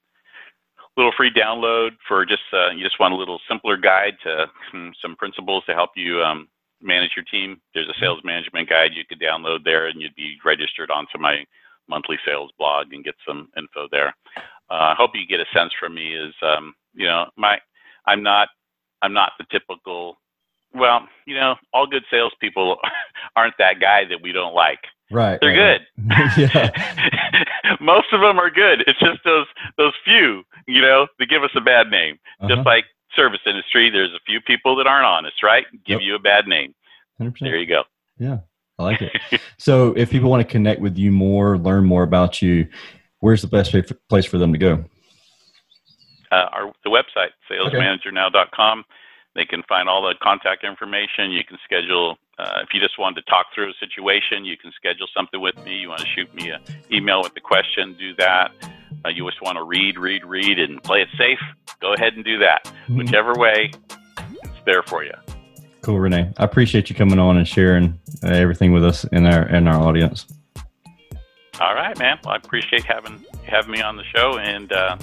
little 0.98 1.14
free 1.16 1.32
download 1.32 1.92
for 2.06 2.26
just 2.26 2.42
uh, 2.52 2.70
you 2.70 2.84
just 2.84 3.00
want 3.00 3.14
a 3.14 3.18
little 3.18 3.40
simpler 3.48 3.78
guide 3.78 4.14
to 4.22 4.46
hmm, 4.72 4.90
some 5.02 5.16
principles 5.16 5.64
to 5.66 5.74
help 5.74 5.92
you 5.96 6.22
um, 6.22 6.48
manage 6.82 7.12
your 7.16 7.26
team. 7.26 7.62
There's 7.74 7.88
a 7.88 8.00
sales 8.00 8.20
management 8.24 8.70
guide 8.70 8.92
you 8.94 9.04
could 9.08 9.22
download 9.22 9.64
there, 9.64 9.88
and 9.88 10.02
you'd 10.02 10.16
be 10.16 10.38
registered 10.44 10.92
onto 10.92 11.18
my 11.18 11.46
monthly 11.88 12.18
sales 12.26 12.52
blog 12.60 12.94
and 12.94 13.06
get 13.06 13.16
some 13.26 13.50
info 13.58 13.88
there. 13.90 14.14
Uh, 14.70 14.92
I 14.92 14.96
hope 14.98 15.12
you 15.14 15.26
get 15.26 15.40
a 15.40 15.58
sense 15.58 15.72
from 15.80 15.96
me 15.96 16.14
is 16.14 16.34
um, 16.42 16.74
you 16.94 17.08
know 17.08 17.28
my 17.38 17.58
I'm 18.06 18.22
not 18.22 18.50
I'm 19.02 19.14
not 19.14 19.32
the 19.40 19.46
typical. 19.52 20.18
Well, 20.74 21.08
you 21.26 21.36
know, 21.36 21.56
all 21.74 21.88
good 21.88 22.04
salespeople 22.10 22.78
aren't 23.36 23.56
that 23.58 23.80
guy 23.80 24.06
that 24.06 24.22
we 24.22 24.32
don't 24.32 24.54
like. 24.54 24.80
Right. 25.12 25.40
They're 25.42 25.58
right. 25.58 25.82
good. 25.98 27.48
Most 27.82 28.08
of 28.14 28.22
them 28.22 28.40
are 28.40 28.50
good. 28.50 28.84
It's 28.88 29.00
just 29.00 29.20
those 29.26 29.48
those 29.78 29.94
few, 30.06 30.44
you 30.68 30.82
know, 30.82 31.08
that 31.20 31.30
give 31.30 31.44
us 31.44 31.52
a 31.56 31.62
bad 31.62 31.90
name. 31.92 32.18
Uh-huh. 32.40 32.56
Just 32.56 32.66
like 32.66 32.86
service 33.16 33.42
industry, 33.46 33.90
there's 33.90 34.14
a 34.14 34.20
few 34.26 34.40
people 34.42 34.76
that 34.78 34.88
aren't 34.88 35.06
honest, 35.06 35.44
right? 35.44 35.66
Give 35.86 36.00
yep. 36.00 36.02
you 36.02 36.16
a 36.16 36.20
bad 36.20 36.48
name. 36.48 36.74
100%. 37.20 37.40
There 37.42 37.58
you 37.58 37.68
go. 37.68 37.84
Yeah. 38.18 38.40
I 38.80 38.84
like 38.84 39.02
it. 39.02 39.42
so 39.58 39.94
if 39.94 40.10
people 40.10 40.30
want 40.30 40.48
to 40.48 40.52
connect 40.52 40.82
with 40.82 40.98
you 40.98 41.12
more, 41.12 41.58
learn 41.58 41.86
more 41.86 42.04
about 42.04 42.42
you, 42.42 42.68
where's 43.20 43.42
the 43.42 43.48
best 43.48 43.76
place 44.10 44.26
for 44.26 44.38
them 44.38 44.54
to 44.54 44.58
go? 44.58 44.86
Uh, 46.32 46.48
our 46.54 46.74
the 46.84 46.90
website 46.90 47.32
salesmanagernow.com. 47.52 48.86
They 49.34 49.46
can 49.46 49.64
find 49.64 49.88
all 49.88 50.02
the 50.02 50.16
contact 50.22 50.64
information. 50.64 51.32
You 51.32 51.44
can 51.48 51.58
schedule, 51.64 52.18
uh, 52.38 52.60
if 52.64 52.70
you 52.74 52.82
just 52.82 53.00
wanted 53.00 53.22
to 53.22 53.30
talk 53.30 53.48
through 53.56 53.70
a 53.70 53.74
situation, 53.80 54.44
you 54.44 54.58
can 54.58 54.72
schedule 54.74 55.08
something 55.16 55.40
with 55.40 55.56
me. 55.64 55.76
You 55.76 55.90
want 55.90 56.02
to 56.02 56.08
shoot 56.08 56.34
me 56.34 56.50
an 56.50 56.62
email 56.92 57.22
with 57.22 57.34
the 57.34 57.40
question, 57.40 57.96
do 57.98 58.14
that. 58.16 58.52
Uh, 59.06 59.10
you 59.10 59.26
just 59.26 59.42
want 59.42 59.58
to 59.58 59.64
read, 59.64 59.98
read, 59.98 60.26
read, 60.26 60.60
and 60.60 60.84
play 60.84 61.02
it 61.02 61.08
safe, 61.18 61.40
go 61.80 61.94
ahead 61.94 62.14
and 62.14 62.26
do 62.26 62.38
that. 62.40 62.66
Mm-hmm. 62.66 62.98
Whichever 62.98 63.34
way, 63.36 63.72
it's 64.44 64.66
there 64.66 64.84
for 64.84 65.04
you. 65.04 65.14
Cool, 65.82 66.00
Rene. 66.00 66.32
I 66.38 66.44
appreciate 66.44 66.90
you 66.90 66.96
coming 66.96 67.18
on 67.18 67.38
and 67.38 67.48
sharing 67.48 68.00
uh, 68.24 68.28
everything 68.28 68.72
with 68.72 68.86
us 68.86 69.04
and 69.06 69.26
our 69.26 69.42
and 69.44 69.68
our 69.68 69.82
audience. 69.82 70.28
All 71.60 71.74
right, 71.74 71.98
man. 71.98 72.20
Well, 72.24 72.34
I 72.34 72.38
appreciate 72.38 72.84
having 72.84 73.26
having 73.48 73.72
me 73.72 73.82
on 73.82 73.96
the 73.96 74.04
show, 74.16 74.38
and 74.38 74.72
uh, 74.72 74.98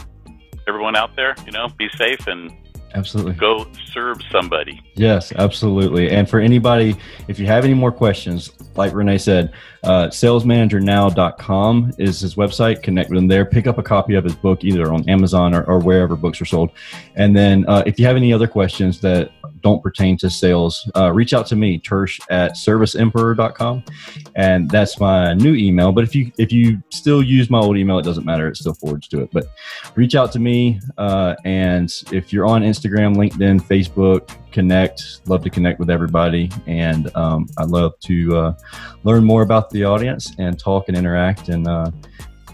everyone 0.69 0.95
out 0.95 1.17
there, 1.17 1.35
you 1.45 1.51
know, 1.51 1.69
be 1.77 1.89
safe 1.97 2.29
and 2.29 2.53
Absolutely. 2.95 3.35
Go 3.35 3.67
serve 3.93 4.19
somebody. 4.31 4.81
Yes, 4.95 5.33
absolutely. 5.33 6.11
And 6.11 6.29
for 6.29 6.41
anybody, 6.41 6.97
if 7.29 7.39
you 7.39 7.47
have 7.47 7.65
any 7.65 7.75
more 7.75 7.93
questions, 7.93 8.53
like 8.77 8.95
Rene 8.95 9.19
said, 9.19 9.53
uh, 9.85 10.09
salesmanagernow.com 10.09 11.93
is 11.99 12.21
his 12.21 12.35
website. 12.35 12.83
Connect 12.83 13.11
with 13.11 13.19
him 13.19 13.29
there. 13.29 13.45
Pick 13.45 13.67
up 13.67 13.79
a 13.79 13.83
copy 13.83 14.15
of 14.15 14.25
his 14.25 14.35
book 14.35 14.65
either 14.65 14.93
on 14.93 15.09
Amazon 15.09 15.55
or, 15.55 15.65
or 15.65 15.79
wherever 15.79 16.17
books 16.17 16.41
are 16.41 16.47
sold. 16.47 16.71
And 17.15 17.37
then 17.37 17.69
uh, 17.69 17.83
if 17.87 17.99
you 17.99 18.07
have 18.07 18.17
any 18.17 18.33
other 18.33 18.49
questions 18.49 19.01
that 19.01 19.31
don't 19.63 19.83
pertain 19.83 20.17
to 20.19 20.31
sales, 20.31 20.91
uh, 20.97 21.13
reach 21.13 21.33
out 21.33 21.47
to 21.49 21.57
me, 21.57 21.79
Tersh 21.79 22.21
at 22.31 22.53
serviceemperor.com. 22.53 23.85
And 24.37 24.71
that's 24.71 24.99
my 25.01 25.35
new 25.35 25.55
email. 25.55 25.93
But 25.93 26.05
if 26.05 26.15
you 26.15 26.31
if 26.39 26.53
you 26.53 26.83
still 26.91 27.23
use 27.23 27.51
my 27.51 27.59
old 27.59 27.77
email, 27.77 27.99
it 27.99 28.05
doesn't 28.05 28.25
matter. 28.25 28.49
It 28.49 28.57
still 28.57 28.75
forwards 28.75 29.09
to 29.09 29.23
it. 29.23 29.31
But 29.33 29.47
reach 29.95 30.15
out 30.15 30.33
to 30.33 30.39
me. 30.39 30.81
Uh, 30.97 31.35
and 31.45 31.93
if 32.13 32.33
you're 32.33 32.47
on 32.47 32.63
Instagram, 32.63 33.17
LinkedIn, 33.17 33.63
Facebook, 33.63 34.31
connect. 34.53 35.21
Love 35.29 35.43
to 35.45 35.51
connect 35.51 35.79
with 35.79 35.91
everybody. 35.91 36.51
And 36.67 37.15
um, 37.17 37.47
I 37.59 37.65
love 37.65 37.99
to 38.01 38.37
uh, 38.37 38.55
learn 39.05 39.25
more 39.25 39.43
about 39.43 39.71
the 39.71 39.85
audience 39.85 40.33
and 40.39 40.59
talk 40.59 40.89
and 40.89 40.97
interact. 40.97 41.49
And 41.49 41.67
uh, 41.67 41.91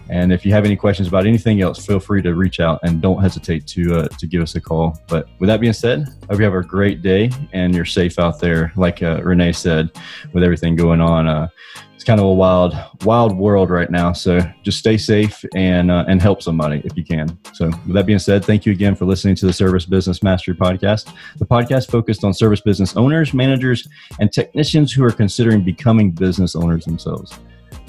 and 0.09 0.31
if 0.31 0.45
you 0.45 0.51
have 0.53 0.65
any 0.65 0.75
questions 0.75 1.07
about 1.07 1.25
anything 1.25 1.61
else, 1.61 1.83
feel 1.83 1.99
free 1.99 2.21
to 2.21 2.35
reach 2.35 2.59
out 2.59 2.79
and 2.83 3.01
don't 3.01 3.21
hesitate 3.21 3.65
to 3.67 3.99
uh, 3.99 4.07
to 4.07 4.27
give 4.27 4.41
us 4.41 4.55
a 4.55 4.61
call. 4.61 4.99
But 5.07 5.27
with 5.39 5.47
that 5.47 5.59
being 5.59 5.73
said, 5.73 6.07
I 6.23 6.33
hope 6.33 6.39
you 6.39 6.45
have 6.45 6.53
a 6.53 6.61
great 6.61 7.01
day 7.01 7.31
and 7.53 7.73
you're 7.73 7.85
safe 7.85 8.19
out 8.19 8.39
there. 8.39 8.71
Like 8.75 9.01
uh, 9.01 9.21
Rene 9.23 9.51
said, 9.51 9.89
with 10.33 10.43
everything 10.43 10.75
going 10.75 11.01
on, 11.01 11.27
uh, 11.27 11.47
it's 11.95 12.03
kind 12.03 12.19
of 12.19 12.25
a 12.27 12.33
wild 12.33 12.75
wild 13.03 13.35
world 13.35 13.71
right 13.71 13.89
now. 13.89 14.13
So 14.13 14.39
just 14.61 14.77
stay 14.77 14.97
safe 14.97 15.43
and 15.55 15.89
uh, 15.89 16.05
and 16.07 16.21
help 16.21 16.41
somebody 16.41 16.81
if 16.85 16.95
you 16.95 17.03
can. 17.03 17.37
So 17.53 17.65
with 17.65 17.93
that 17.93 18.05
being 18.05 18.19
said, 18.19 18.45
thank 18.45 18.65
you 18.65 18.73
again 18.73 18.95
for 18.95 19.05
listening 19.05 19.35
to 19.37 19.47
the 19.47 19.53
Service 19.53 19.85
Business 19.85 20.21
Mastery 20.21 20.55
Podcast. 20.55 21.13
The 21.37 21.45
podcast 21.45 21.89
focused 21.89 22.23
on 22.23 22.33
service 22.33 22.61
business 22.61 22.95
owners, 22.95 23.33
managers, 23.33 23.87
and 24.19 24.31
technicians 24.31 24.93
who 24.93 25.03
are 25.03 25.11
considering 25.11 25.63
becoming 25.63 26.11
business 26.11 26.55
owners 26.55 26.85
themselves. 26.85 27.33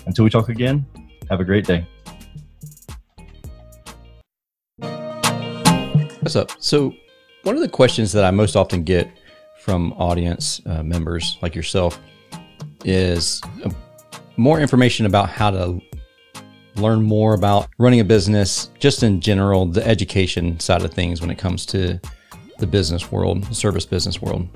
Until 0.06 0.24
we 0.24 0.30
talk 0.30 0.48
again, 0.48 0.86
have 1.28 1.40
a 1.40 1.44
great 1.44 1.66
day. 1.66 1.86
What's 6.26 6.34
up? 6.34 6.50
So, 6.58 6.92
one 7.44 7.54
of 7.54 7.60
the 7.60 7.68
questions 7.68 8.10
that 8.10 8.24
I 8.24 8.32
most 8.32 8.56
often 8.56 8.82
get 8.82 9.08
from 9.60 9.92
audience 9.92 10.60
uh, 10.66 10.82
members 10.82 11.38
like 11.40 11.54
yourself 11.54 12.00
is 12.84 13.40
uh, 13.64 13.70
more 14.36 14.58
information 14.58 15.06
about 15.06 15.28
how 15.28 15.52
to 15.52 15.80
learn 16.74 17.00
more 17.00 17.34
about 17.34 17.68
running 17.78 18.00
a 18.00 18.04
business, 18.04 18.72
just 18.80 19.04
in 19.04 19.20
general, 19.20 19.66
the 19.66 19.86
education 19.86 20.58
side 20.58 20.82
of 20.82 20.92
things 20.92 21.20
when 21.20 21.30
it 21.30 21.38
comes 21.38 21.64
to 21.66 22.00
the 22.58 22.66
business 22.66 23.12
world, 23.12 23.44
the 23.44 23.54
service 23.54 23.86
business 23.86 24.20
world. 24.20 24.48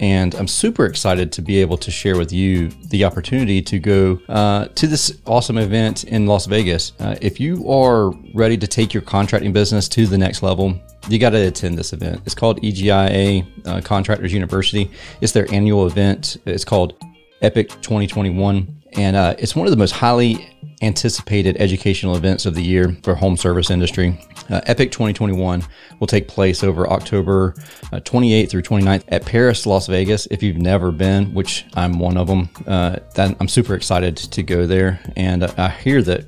And 0.00 0.34
I'm 0.34 0.48
super 0.48 0.86
excited 0.86 1.32
to 1.32 1.42
be 1.42 1.60
able 1.60 1.76
to 1.78 1.90
share 1.90 2.16
with 2.16 2.32
you 2.32 2.68
the 2.90 3.04
opportunity 3.04 3.62
to 3.62 3.78
go 3.78 4.20
uh, 4.28 4.66
to 4.66 4.86
this 4.86 5.20
awesome 5.26 5.58
event 5.58 6.04
in 6.04 6.26
Las 6.26 6.46
Vegas. 6.46 6.92
Uh, 6.98 7.16
if 7.20 7.38
you 7.38 7.70
are 7.70 8.10
ready 8.34 8.56
to 8.56 8.66
take 8.66 8.92
your 8.92 9.02
contracting 9.02 9.52
business 9.52 9.88
to 9.90 10.06
the 10.06 10.18
next 10.18 10.42
level, 10.42 10.78
you 11.08 11.18
got 11.18 11.30
to 11.30 11.46
attend 11.46 11.78
this 11.78 11.92
event. 11.92 12.22
It's 12.24 12.34
called 12.34 12.60
EGIA 12.62 13.46
uh, 13.66 13.80
Contractors 13.82 14.32
University. 14.32 14.90
It's 15.20 15.32
their 15.32 15.50
annual 15.52 15.86
event. 15.86 16.38
It's 16.46 16.64
called 16.64 16.94
Epic 17.42 17.68
2021. 17.82 18.82
And 18.96 19.16
uh, 19.16 19.34
it's 19.38 19.56
one 19.56 19.66
of 19.66 19.70
the 19.70 19.76
most 19.76 19.90
highly 19.90 20.53
anticipated 20.82 21.56
educational 21.58 22.16
events 22.16 22.46
of 22.46 22.54
the 22.54 22.62
year 22.62 22.96
for 23.02 23.14
home 23.14 23.36
service 23.36 23.70
industry. 23.70 24.18
Uh, 24.50 24.60
Epic 24.66 24.90
2021 24.90 25.62
will 26.00 26.06
take 26.06 26.28
place 26.28 26.62
over 26.62 26.88
October 26.90 27.54
uh, 27.92 28.00
28th 28.00 28.50
through 28.50 28.62
29th 28.62 29.04
at 29.08 29.24
Paris, 29.24 29.66
Las 29.66 29.86
Vegas. 29.86 30.26
If 30.30 30.42
you've 30.42 30.58
never 30.58 30.90
been, 30.90 31.32
which 31.34 31.64
I'm 31.74 31.98
one 31.98 32.16
of 32.16 32.26
them, 32.26 32.48
uh, 32.66 32.98
I'm 33.16 33.48
super 33.48 33.74
excited 33.74 34.16
to 34.16 34.42
go 34.42 34.66
there. 34.66 35.00
And 35.16 35.44
I 35.44 35.68
hear 35.68 36.02
that 36.02 36.26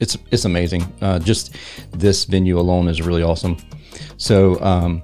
it's 0.00 0.18
it's 0.30 0.44
amazing. 0.44 0.82
Uh, 1.00 1.18
just 1.18 1.56
this 1.92 2.24
venue 2.24 2.58
alone 2.58 2.88
is 2.88 3.00
really 3.00 3.22
awesome. 3.22 3.56
So 4.16 4.60
um, 4.60 5.02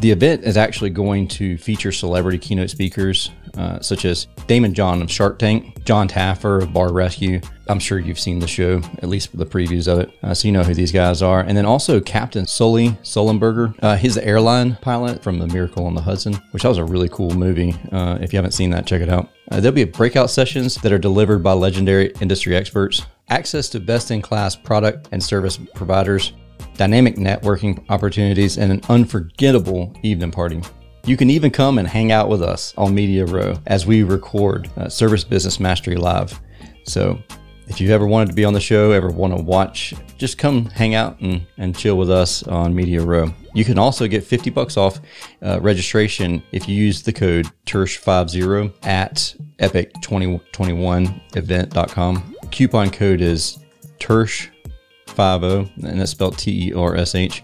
the 0.00 0.10
event 0.10 0.44
is 0.44 0.56
actually 0.56 0.90
going 0.90 1.28
to 1.28 1.56
feature 1.58 1.92
celebrity 1.92 2.38
keynote 2.38 2.70
speakers 2.70 3.30
uh, 3.56 3.80
such 3.80 4.04
as 4.04 4.26
Daymond 4.48 4.72
John 4.72 5.02
of 5.02 5.10
Shark 5.10 5.38
Tank, 5.38 5.84
Jon 5.84 6.08
Taffer 6.08 6.62
of 6.62 6.72
Bar 6.72 6.92
Rescue. 6.92 7.40
I'm 7.68 7.78
sure 7.78 7.98
you've 7.98 8.18
seen 8.18 8.38
the 8.38 8.46
show, 8.46 8.80
at 8.98 9.08
least 9.08 9.36
the 9.36 9.46
previews 9.46 9.88
of 9.88 10.00
it, 10.00 10.12
uh, 10.22 10.34
so 10.34 10.48
you 10.48 10.52
know 10.52 10.62
who 10.62 10.74
these 10.74 10.92
guys 10.92 11.22
are. 11.22 11.40
And 11.40 11.56
then 11.56 11.64
also 11.64 12.00
Captain 12.00 12.46
Sully 12.46 12.90
Sullenberger. 13.02 13.74
Uh, 13.82 13.96
he's 13.96 14.14
the 14.14 14.26
airline 14.26 14.76
pilot 14.76 15.22
from 15.22 15.38
The 15.38 15.46
Miracle 15.46 15.86
on 15.86 15.94
the 15.94 16.00
Hudson, 16.00 16.34
which 16.50 16.64
was 16.64 16.78
a 16.78 16.84
really 16.84 17.08
cool 17.08 17.30
movie. 17.30 17.74
Uh, 17.90 18.18
if 18.20 18.32
you 18.32 18.36
haven't 18.36 18.52
seen 18.52 18.70
that, 18.70 18.86
check 18.86 19.00
it 19.00 19.08
out. 19.08 19.28
Uh, 19.50 19.60
there'll 19.60 19.74
be 19.74 19.84
breakout 19.84 20.30
sessions 20.30 20.76
that 20.76 20.92
are 20.92 20.98
delivered 20.98 21.42
by 21.42 21.52
legendary 21.52 22.12
industry 22.20 22.56
experts, 22.56 23.06
access 23.28 23.68
to 23.68 23.80
best 23.80 24.10
in 24.10 24.22
class 24.22 24.56
product 24.56 25.08
and 25.12 25.22
service 25.22 25.58
providers, 25.74 26.32
dynamic 26.76 27.16
networking 27.16 27.84
opportunities, 27.90 28.58
and 28.58 28.72
an 28.72 28.80
unforgettable 28.88 29.92
evening 30.02 30.30
party. 30.30 30.62
You 31.04 31.16
can 31.16 31.30
even 31.30 31.50
come 31.50 31.78
and 31.78 31.88
hang 31.88 32.12
out 32.12 32.28
with 32.28 32.42
us 32.42 32.72
on 32.76 32.94
Media 32.94 33.26
Row 33.26 33.58
as 33.66 33.86
we 33.86 34.04
record 34.04 34.70
uh, 34.76 34.88
Service 34.88 35.24
Business 35.24 35.58
Mastery 35.58 35.96
Live. 35.96 36.40
So, 36.84 37.18
if 37.66 37.80
you've 37.80 37.90
ever 37.90 38.06
wanted 38.06 38.28
to 38.28 38.34
be 38.34 38.44
on 38.44 38.52
the 38.52 38.60
show, 38.60 38.92
ever 38.92 39.08
want 39.08 39.36
to 39.36 39.42
watch, 39.42 39.94
just 40.16 40.38
come 40.38 40.66
hang 40.66 40.94
out 40.94 41.18
and, 41.20 41.44
and 41.58 41.76
chill 41.76 41.96
with 41.96 42.08
us 42.10 42.44
on 42.44 42.72
Media 42.72 43.02
Row. 43.02 43.34
You 43.54 43.64
can 43.64 43.78
also 43.78 44.06
get 44.06 44.22
50 44.22 44.50
bucks 44.50 44.76
off 44.76 45.00
uh, 45.42 45.58
registration 45.60 46.40
if 46.52 46.68
you 46.68 46.76
use 46.76 47.02
the 47.02 47.12
code 47.12 47.48
TERSH50 47.66 48.72
at 48.84 49.34
epic2021event.com. 49.58 52.36
Coupon 52.50 52.90
code 52.90 53.20
is 53.20 53.58
TERSH50, 53.98 55.84
and 55.84 56.00
that's 56.00 56.12
spelled 56.12 56.38
T 56.38 56.68
E 56.68 56.74
R 56.74 56.94
S 56.94 57.16
H 57.16 57.42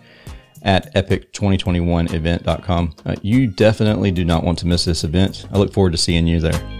at 0.62 0.94
epic2021event.com. 0.94 2.94
Uh, 3.04 3.16
you 3.22 3.46
definitely 3.46 4.10
do 4.10 4.24
not 4.24 4.44
want 4.44 4.58
to 4.58 4.66
miss 4.66 4.84
this 4.84 5.04
event. 5.04 5.46
I 5.52 5.58
look 5.58 5.72
forward 5.72 5.92
to 5.92 5.98
seeing 5.98 6.26
you 6.26 6.40
there. 6.40 6.78